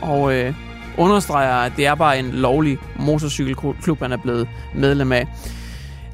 Og 0.00 0.34
øh, 0.34 0.54
understreger, 0.98 1.54
at 1.54 1.72
det 1.76 1.86
er 1.86 1.94
bare 1.94 2.18
en 2.18 2.30
lovlig 2.30 2.78
motorcykelklub, 3.00 4.00
han 4.00 4.12
er 4.12 4.16
blevet 4.16 4.48
medlem 4.74 5.12
af. 5.12 5.26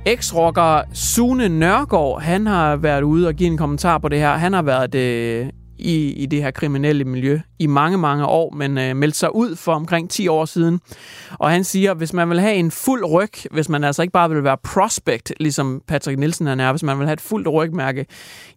Ex-rocker 0.07 0.83
Sune 0.93 1.49
Nørgaard, 1.49 2.23
han 2.23 2.47
har 2.47 2.77
været 2.77 3.03
ude 3.03 3.29
og 3.29 3.35
give 3.35 3.47
en 3.47 3.57
kommentar 3.57 3.99
på 3.99 4.09
det 4.09 4.19
her. 4.19 4.33
Han 4.37 4.53
har 4.53 4.63
været 4.63 4.95
øh, 4.95 5.47
i, 5.79 6.13
i 6.13 6.27
det 6.27 6.43
her 6.43 6.51
kriminelle 6.51 7.05
miljø 7.05 7.41
i 7.59 7.67
mange, 7.67 7.99
mange 7.99 8.27
år, 8.27 8.55
men 8.57 8.79
øh, 8.79 8.97
meldte 8.97 9.19
sig 9.19 9.35
ud 9.35 9.57
for 9.57 9.73
omkring 9.73 10.11
10 10.11 10.29
år 10.29 10.45
siden. 10.45 10.81
Og 11.39 11.51
han 11.51 11.65
siger, 11.65 11.95
hvis 11.95 12.13
man 12.13 12.31
vil 12.31 12.41
have 12.41 12.55
en 12.55 12.71
fuld 12.71 13.05
ryg, 13.05 13.33
hvis 13.51 13.69
man 13.69 13.85
altså 13.85 14.03
ikke 14.03 14.13
bare 14.13 14.31
vil 14.31 14.45
være 14.45 14.57
prospect, 14.63 15.33
ligesom 15.41 15.83
Patrick 15.87 16.19
Nielsen 16.19 16.47
han 16.47 16.61
er, 16.61 16.73
hvis 16.73 16.83
man 16.83 16.99
vil 16.99 17.07
have 17.07 17.13
et 17.13 17.21
fuldt 17.21 17.49
rygmærke, 17.49 18.07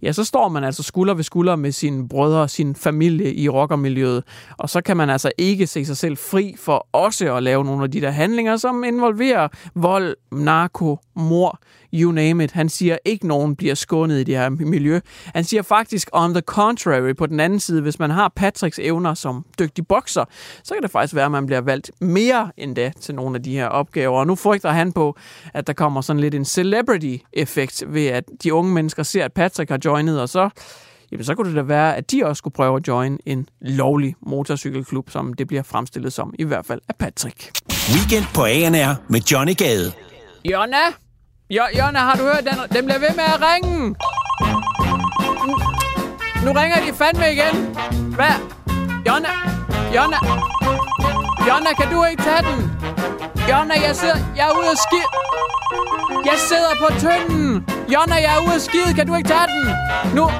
ja, 0.01 0.11
så 0.11 0.23
står 0.23 0.49
man 0.49 0.63
altså 0.63 0.83
skulder 0.83 1.13
ved 1.13 1.23
skulder 1.23 1.55
med 1.55 1.71
sine 1.71 2.07
brødre 2.07 2.41
og 2.41 2.49
sin 2.49 2.75
familie 2.75 3.33
i 3.33 3.49
rockermiljøet. 3.49 4.23
Og 4.57 4.69
så 4.69 4.81
kan 4.81 4.97
man 4.97 5.09
altså 5.09 5.31
ikke 5.37 5.67
se 5.67 5.85
sig 5.85 5.97
selv 5.97 6.17
fri 6.17 6.55
for 6.59 6.87
også 6.91 7.35
at 7.35 7.43
lave 7.43 7.65
nogle 7.65 7.83
af 7.83 7.91
de 7.91 8.01
der 8.01 8.09
handlinger, 8.09 8.57
som 8.57 8.83
involverer 8.83 9.47
vold, 9.75 10.15
narko, 10.31 10.99
mor, 11.15 11.59
you 11.93 12.11
name 12.11 12.43
it. 12.43 12.51
Han 12.51 12.69
siger, 12.69 12.97
ikke 13.05 13.27
nogen 13.27 13.55
bliver 13.55 13.75
skånet 13.75 14.19
i 14.19 14.23
det 14.23 14.37
her 14.37 14.49
miljø. 14.49 14.99
Han 15.35 15.43
siger 15.43 15.61
faktisk, 15.61 16.09
on 16.13 16.33
the 16.33 16.41
contrary, 16.41 17.15
på 17.15 17.25
den 17.25 17.39
anden 17.39 17.59
side, 17.59 17.81
hvis 17.81 17.99
man 17.99 18.09
har 18.09 18.31
Patricks 18.35 18.79
evner 18.91 19.13
som 19.13 19.45
dygtig 19.59 19.87
bokser, 19.87 20.25
så 20.63 20.73
kan 20.73 20.83
det 20.83 20.91
faktisk 20.91 21.15
være, 21.15 21.25
at 21.25 21.31
man 21.31 21.45
bliver 21.45 21.61
valgt 21.61 21.91
mere 22.01 22.51
end 22.57 22.75
det 22.75 22.93
til 23.01 23.15
nogle 23.15 23.35
af 23.35 23.43
de 23.43 23.55
her 23.55 23.67
opgaver. 23.67 24.19
Og 24.19 24.27
nu 24.27 24.35
frygter 24.35 24.69
han 24.69 24.91
på, 24.91 25.17
at 25.53 25.67
der 25.67 25.73
kommer 25.73 26.01
sådan 26.01 26.19
lidt 26.19 26.35
en 26.35 26.45
celebrity-effekt 26.45 27.83
ved, 27.87 28.07
at 28.07 28.23
de 28.43 28.53
unge 28.53 28.73
mennesker 28.73 29.03
ser, 29.03 29.25
at 29.25 29.33
Patrick 29.33 29.69
har 29.69 29.79
joinet, 29.85 30.21
og 30.21 30.29
så 30.29 30.49
jamen 31.11 31.25
så 31.25 31.35
kunne 31.35 31.49
det 31.49 31.55
da 31.55 31.61
være, 31.61 31.95
at 31.95 32.11
de 32.11 32.25
også 32.25 32.39
skulle 32.39 32.53
prøve 32.53 32.75
at 32.77 32.87
join 32.87 33.19
en 33.25 33.47
lovlig 33.61 34.15
motorcykelklub, 34.21 35.09
som 35.09 35.33
det 35.33 35.47
bliver 35.47 35.63
fremstillet 35.63 36.13
som, 36.13 36.33
i 36.39 36.43
hvert 36.43 36.65
fald 36.65 36.81
af 36.89 36.95
Patrick. 36.95 37.51
Weekend 37.95 38.25
på 38.33 38.43
ANR 38.45 38.95
med 39.07 39.19
Johnny 39.19 39.55
Gade. 39.57 39.91
Jonna? 40.45 40.85
Jo, 41.49 41.63
Jonna, 41.79 41.99
har 41.99 42.15
du 42.15 42.23
hørt 42.23 42.43
den? 42.45 42.75
Den 42.77 42.85
bliver 42.85 42.99
ved 42.99 43.15
med 43.15 43.23
at 43.23 43.41
ringe. 43.41 43.95
Nu 46.45 46.51
ringer 46.51 46.77
de 46.85 46.93
fandme 46.93 47.31
igen. 47.31 47.55
Hvad? 48.15 48.60
Jonna? 49.11 49.29
Jonna? 49.95 50.17
Jonna, 51.47 51.73
kan 51.73 51.91
du 51.93 52.03
ikke 52.03 52.23
tage 52.23 52.41
den? 52.41 52.71
Jonna, 53.49 53.73
jeg 53.87 53.95
sidder... 53.95 54.15
Jeg 54.35 54.47
er 54.47 54.59
ude 54.59 54.71
at 54.71 54.77
skide... 54.77 55.07
Jeg 56.25 56.33
sidder 56.37 56.71
på 56.79 56.87
tynden. 56.99 57.65
Jonna, 57.93 58.15
jeg 58.15 58.37
er 58.37 58.45
ude 58.47 58.55
at 58.55 58.61
skide. 58.61 58.93
Kan 58.95 59.07
du 59.07 59.15
ikke 59.15 59.29
tage 59.29 59.47
den? 59.47 59.73
Nu... 60.15 60.23
Åh. 60.23 60.31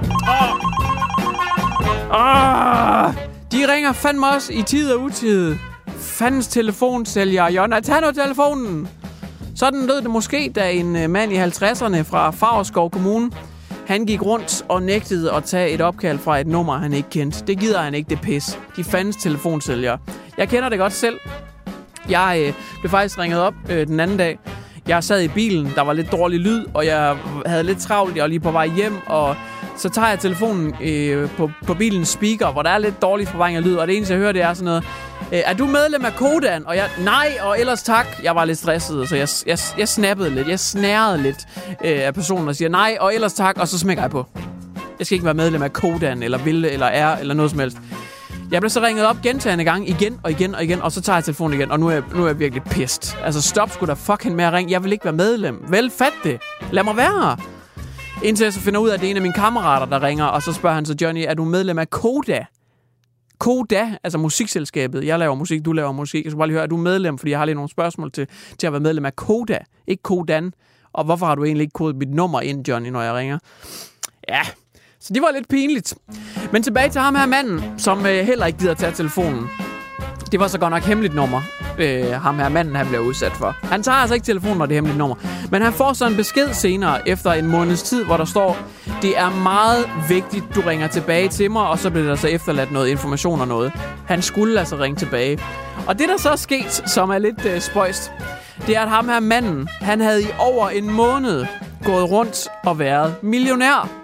Åh. 2.13 3.13
De 3.51 3.73
ringer 3.73 3.91
fandme 3.91 4.27
også 4.27 4.53
i 4.53 4.61
tid 4.61 4.93
og 4.93 5.01
utid. 5.01 5.55
Fandens 5.97 6.47
telefonsælger. 6.47 7.49
Jonna, 7.49 7.79
tag 7.79 8.01
nu 8.01 8.11
telefonen. 8.11 8.87
Sådan 9.55 9.85
lød 9.85 10.01
det 10.01 10.09
måske, 10.09 10.51
da 10.55 10.71
en 10.71 10.95
øh, 10.95 11.09
mand 11.09 11.33
i 11.33 11.37
50'erne 11.37 12.01
fra 12.01 12.31
Favreskov 12.31 12.91
Kommune, 12.91 13.31
han 13.91 14.05
gik 14.05 14.21
rundt 14.21 14.65
og 14.69 14.83
nægtede 14.83 15.33
at 15.33 15.43
tage 15.43 15.69
et 15.69 15.81
opkald 15.81 16.19
fra 16.19 16.39
et 16.39 16.47
nummer, 16.47 16.77
han 16.77 16.93
ikke 16.93 17.09
kendte. 17.09 17.43
Det 17.47 17.59
gider 17.59 17.81
han 17.81 17.93
ikke, 17.93 18.09
det 18.09 18.21
pis. 18.21 18.59
De 18.75 18.83
fandens 18.83 19.15
telefonsælgere. 19.15 19.97
Jeg 20.37 20.49
kender 20.49 20.69
det 20.69 20.79
godt 20.79 20.93
selv. 20.93 21.19
Jeg 22.09 22.43
øh, 22.47 22.53
blev 22.79 22.89
faktisk 22.89 23.19
ringet 23.19 23.39
op 23.39 23.53
øh, 23.69 23.87
den 23.87 23.99
anden 23.99 24.17
dag. 24.17 24.39
Jeg 24.87 25.03
sad 25.03 25.21
i 25.21 25.27
bilen, 25.27 25.71
der 25.75 25.81
var 25.81 25.93
lidt 25.93 26.11
dårlig 26.11 26.39
lyd, 26.39 26.65
og 26.73 26.85
jeg 26.85 27.17
havde 27.45 27.63
lidt 27.63 27.79
travlt. 27.79 28.15
Jeg 28.15 28.21
var 28.21 28.27
lige 28.27 28.39
på 28.39 28.51
vej 28.51 28.67
hjem, 28.67 28.93
og 29.05 29.35
så 29.77 29.89
tager 29.89 30.09
jeg 30.09 30.19
telefonen 30.19 30.75
øh, 30.81 31.29
på, 31.29 31.51
på 31.67 31.73
bilens 31.73 32.09
speaker, 32.09 32.51
hvor 32.51 32.61
der 32.61 32.69
er 32.69 32.77
lidt 32.77 33.01
dårlig 33.01 33.27
forvaring 33.27 33.57
af 33.57 33.63
lyd, 33.63 33.75
og 33.75 33.87
det 33.87 33.97
eneste, 33.97 34.13
jeg 34.13 34.19
hører, 34.19 34.31
det 34.31 34.41
er 34.41 34.53
sådan 34.53 34.65
noget, 34.65 34.83
Øh, 35.33 35.39
er 35.45 35.53
du 35.53 35.65
medlem 35.65 36.05
af 36.05 36.15
Kodan? 36.15 36.67
Og 36.67 36.75
jeg, 36.75 36.89
nej, 37.03 37.37
og 37.41 37.59
ellers 37.59 37.83
tak. 37.83 38.05
Jeg 38.23 38.35
var 38.35 38.45
lidt 38.45 38.57
stresset, 38.57 39.09
så 39.09 39.15
jeg, 39.15 39.27
jeg, 39.45 39.57
jeg 39.77 39.87
snappede 39.87 40.29
lidt. 40.29 40.47
Jeg 40.47 40.59
snærede 40.59 41.21
lidt 41.21 41.37
øh, 41.85 41.99
af 42.05 42.13
personen 42.13 42.47
og 42.47 42.55
siger, 42.55 42.69
nej, 42.69 42.97
og 42.99 43.15
ellers 43.15 43.33
tak, 43.33 43.57
og 43.57 43.67
så 43.67 43.79
smækker 43.79 44.03
jeg 44.03 44.11
på. 44.11 44.25
Jeg 44.99 45.05
skal 45.05 45.15
ikke 45.15 45.25
være 45.25 45.33
medlem 45.33 45.61
af 45.61 45.73
Kodan, 45.73 46.23
eller 46.23 46.37
Ville, 46.37 46.71
eller 46.71 46.85
er, 46.85 47.17
eller 47.17 47.33
noget 47.33 47.51
som 47.51 47.59
helst. 47.59 47.77
Jeg 48.51 48.61
blev 48.61 48.69
så 48.69 48.81
ringet 48.81 49.05
op 49.05 49.17
gentagende 49.23 49.63
gange, 49.63 49.87
igen 49.87 50.19
og 50.23 50.31
igen 50.31 50.55
og 50.55 50.63
igen, 50.63 50.81
og 50.81 50.91
så 50.91 51.01
tager 51.01 51.17
jeg 51.17 51.23
telefonen 51.23 51.59
igen, 51.59 51.71
og 51.71 51.79
nu 51.79 51.87
er 51.87 51.91
jeg, 51.91 52.03
nu 52.15 52.23
er 52.23 52.27
jeg 52.27 52.39
virkelig 52.39 52.63
pissed. 52.63 53.17
Altså, 53.23 53.41
stop 53.41 53.69
sgu 53.69 53.85
da 53.85 53.93
fucking 53.93 54.35
med 54.35 54.45
at 54.45 54.53
ringe. 54.53 54.71
Jeg 54.71 54.83
vil 54.83 54.91
ikke 54.91 55.05
være 55.05 55.13
medlem. 55.13 55.65
Vel, 55.67 55.91
fat 55.97 56.13
det. 56.23 56.39
Lad 56.71 56.83
mig 56.83 56.97
være. 56.97 57.37
Indtil 58.23 58.43
jeg 58.43 58.53
så 58.53 58.59
finder 58.59 58.79
ud 58.79 58.89
af, 58.89 58.93
at 58.93 58.99
det 58.99 59.07
er 59.07 59.09
en 59.11 59.15
af 59.15 59.21
mine 59.21 59.33
kammerater, 59.33 59.85
der 59.85 60.03
ringer, 60.03 60.25
og 60.25 60.41
så 60.41 60.53
spørger 60.53 60.75
han 60.75 60.85
så, 60.85 60.95
Johnny, 61.01 61.25
er 61.27 61.33
du 61.33 61.45
medlem 61.45 61.79
af 61.79 61.89
Koda? 61.89 62.45
Koda, 63.41 63.97
altså 64.03 64.17
musikselskabet. 64.17 65.05
Jeg 65.05 65.19
laver 65.19 65.35
musik, 65.35 65.65
du 65.65 65.71
laver 65.71 65.91
musik. 65.91 66.25
Jeg 66.25 66.31
skal 66.31 66.37
bare 66.37 66.47
lige 66.47 66.55
høre, 66.55 66.63
er 66.63 66.67
du 66.67 66.77
medlem? 66.77 67.17
Fordi 67.17 67.31
jeg 67.31 67.39
har 67.39 67.45
lige 67.45 67.55
nogle 67.55 67.69
spørgsmål 67.69 68.11
til, 68.11 68.27
til 68.57 68.67
at 68.67 68.73
være 68.73 68.79
medlem 68.79 69.05
af 69.05 69.15
Koda, 69.15 69.57
ikke 69.87 70.03
Kodan. 70.03 70.53
Og 70.93 71.05
hvorfor 71.05 71.25
har 71.25 71.35
du 71.35 71.43
egentlig 71.43 71.61
ikke 71.61 71.73
kodet 71.73 71.95
mit 71.95 72.09
nummer 72.09 72.41
ind, 72.41 72.67
Johnny, 72.67 72.89
når 72.89 73.01
jeg 73.01 73.13
ringer? 73.13 73.39
Ja, 74.29 74.41
så 74.99 75.13
det 75.13 75.21
var 75.21 75.31
lidt 75.33 75.49
pinligt. 75.49 75.95
Men 76.51 76.63
tilbage 76.63 76.89
til 76.89 77.01
ham 77.01 77.15
her 77.15 77.25
manden, 77.25 77.79
som 77.79 78.05
øh, 78.05 78.25
heller 78.25 78.45
ikke 78.45 78.59
gider 78.59 78.73
tage 78.73 78.91
telefonen. 78.91 79.47
Det 80.31 80.39
var 80.39 80.47
så 80.47 80.59
godt 80.59 80.71
nok 80.71 80.83
hemmeligt 80.83 81.15
nummer, 81.15 81.41
øh, 81.77 82.11
ham 82.11 82.39
her 82.39 82.49
manden, 82.49 82.75
han 82.75 82.87
bliver 82.87 83.01
udsat 83.01 83.31
for. 83.31 83.55
Han 83.63 83.83
tager 83.83 83.95
altså 83.95 84.13
ikke 84.13 84.25
telefonen, 84.25 84.57
når 84.57 84.65
det 84.65 84.73
er 84.73 84.77
hemmeligt 84.77 84.97
nummer. 84.97 85.15
Men 85.51 85.61
han 85.61 85.73
får 85.73 85.93
så 85.93 86.07
en 86.07 86.15
besked 86.15 86.53
senere, 86.53 87.09
efter 87.09 87.31
en 87.31 87.47
måneds 87.47 87.83
tid, 87.83 88.03
hvor 88.05 88.17
der 88.17 88.25
står, 88.25 88.57
det 89.01 89.17
er 89.17 89.29
meget 89.29 89.89
vigtigt, 90.09 90.45
du 90.55 90.61
ringer 90.61 90.87
tilbage 90.87 91.29
til 91.29 91.51
mig, 91.51 91.67
og 91.67 91.79
så 91.79 91.89
bliver 91.89 92.07
der 92.07 92.15
så 92.15 92.27
efterladt 92.27 92.71
noget 92.71 92.87
information 92.87 93.41
og 93.41 93.47
noget. 93.47 93.71
Han 94.05 94.21
skulle 94.21 94.59
altså 94.59 94.75
ringe 94.75 94.97
tilbage. 94.97 95.39
Og 95.87 95.99
det, 95.99 96.09
der 96.09 96.17
så 96.17 96.29
er 96.29 96.35
sket, 96.35 96.83
som 96.85 97.09
er 97.09 97.17
lidt 97.17 97.45
øh, 97.45 97.61
spøjst, 97.61 98.11
det 98.67 98.75
er, 98.75 98.81
at 98.81 98.89
ham 98.89 99.09
her 99.09 99.19
manden, 99.19 99.69
han 99.81 99.99
havde 100.01 100.21
i 100.23 100.27
over 100.39 100.69
en 100.69 100.91
måned 100.91 101.45
gået 101.83 102.11
rundt 102.11 102.47
og 102.63 102.79
været 102.79 103.15
millionær. 103.23 104.00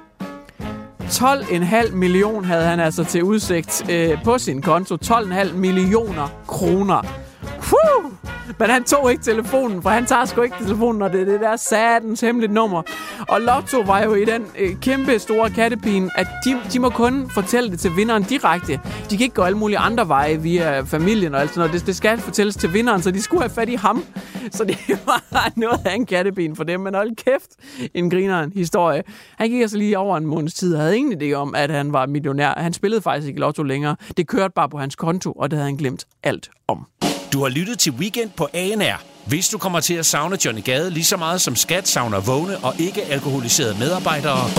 12,5 1.07 1.95
million 1.95 2.45
havde 2.45 2.65
han 2.65 2.79
altså 2.79 3.03
til 3.03 3.23
udsigt 3.23 3.91
øh, 3.91 4.23
på 4.23 4.37
sin 4.37 4.61
konto. 4.61 4.95
12,5 4.95 5.53
millioner 5.53 6.27
kroner. 6.47 7.26
Whew! 7.57 8.13
Men 8.59 8.69
han 8.69 8.83
tog 8.83 9.11
ikke 9.11 9.23
telefonen, 9.23 9.81
for 9.81 9.89
han 9.89 10.05
tager 10.05 10.25
sgu 10.25 10.41
ikke 10.41 10.55
telefonen, 10.61 10.99
når 10.99 11.07
det 11.07 11.21
er 11.21 11.25
det 11.25 11.39
der 11.39 11.55
satans 11.55 12.21
hemmelige 12.21 12.53
nummer. 12.53 12.81
Og 13.29 13.41
Lotto 13.41 13.81
var 13.81 14.03
jo 14.03 14.13
i 14.13 14.25
den 14.25 14.45
øh, 14.59 14.75
kæmpe 14.81 15.19
store 15.19 15.49
kattepine, 15.49 16.09
at 16.15 16.27
de, 16.45 16.57
de 16.73 16.79
må 16.79 16.89
kun 16.89 17.29
fortælle 17.29 17.71
det 17.71 17.79
til 17.79 17.95
vinderen 17.95 18.23
direkte. 18.23 18.73
De 19.09 19.17
kan 19.17 19.21
ikke 19.23 19.35
gå 19.35 19.41
alle 19.41 19.57
mulige 19.57 19.77
andre 19.77 20.07
veje 20.07 20.41
via 20.41 20.79
familien 20.81 21.35
og 21.35 21.41
alt 21.41 21.49
sådan 21.49 21.59
noget. 21.59 21.73
Det, 21.73 21.87
det 21.87 21.95
skal 21.95 22.19
fortælles 22.19 22.55
til 22.55 22.73
vinderen, 22.73 23.01
så 23.01 23.11
de 23.11 23.21
skulle 23.21 23.41
have 23.41 23.49
fat 23.49 23.69
i 23.69 23.75
ham. 23.75 24.03
Så 24.51 24.63
det 24.63 24.77
var 25.05 25.51
noget 25.55 25.79
af 25.85 25.95
en 25.95 26.05
kattepine 26.05 26.55
for 26.55 26.63
dem. 26.63 26.79
Men 26.79 26.93
hold 26.95 27.15
kæft, 27.15 27.49
en 27.93 28.09
grineren 28.09 28.51
historie. 28.55 29.03
Han 29.37 29.49
gik 29.49 29.61
altså 29.61 29.77
lige 29.77 29.97
over 29.97 30.17
en 30.17 30.25
måneds 30.25 30.53
tid 30.53 30.75
og 30.75 30.81
havde 30.81 30.97
ingen 30.97 31.21
idé 31.21 31.33
om, 31.33 31.55
at 31.55 31.71
han 31.71 31.93
var 31.93 32.05
millionær. 32.05 32.53
Han 32.57 32.73
spillede 32.73 33.01
faktisk 33.01 33.27
ikke 33.27 33.39
Lotto 33.39 33.63
længere. 33.63 33.95
Det 34.17 34.27
kørte 34.27 34.53
bare 34.55 34.69
på 34.69 34.77
hans 34.77 34.95
konto, 34.95 35.31
og 35.31 35.51
det 35.51 35.57
havde 35.57 35.69
han 35.69 35.77
glemt 35.77 36.05
alt 36.23 36.49
om. 36.67 36.85
Du 37.33 37.41
har 37.41 37.49
lyttet 37.49 37.79
til 37.79 37.91
Weekend 37.91 38.29
på 38.29 38.49
ANR. 38.53 39.01
Hvis 39.25 39.49
du 39.49 39.57
kommer 39.57 39.79
til 39.79 39.93
at 39.93 40.05
savne 40.05 40.37
Johnny 40.45 40.63
Gade 40.63 40.91
lige 40.91 41.03
så 41.03 41.17
meget 41.17 41.41
som 41.41 41.55
skat 41.55 41.87
savner 41.87 42.19
vågne 42.19 42.57
og 42.57 42.73
ikke 42.79 43.03
alkoholiserede 43.03 43.75
medarbejdere, 43.79 44.49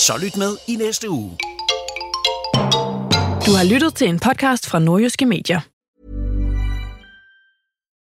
så 0.00 0.12
lyt 0.22 0.36
med 0.36 0.56
i 0.68 0.76
næste 0.76 1.10
uge. 1.10 1.30
Du 3.46 3.52
har 3.52 3.64
lyttet 3.72 3.94
til 3.94 4.08
en 4.08 4.18
podcast 4.20 4.66
fra 4.66 4.78
Nordjyske 4.78 5.26
Medier. 5.26 5.60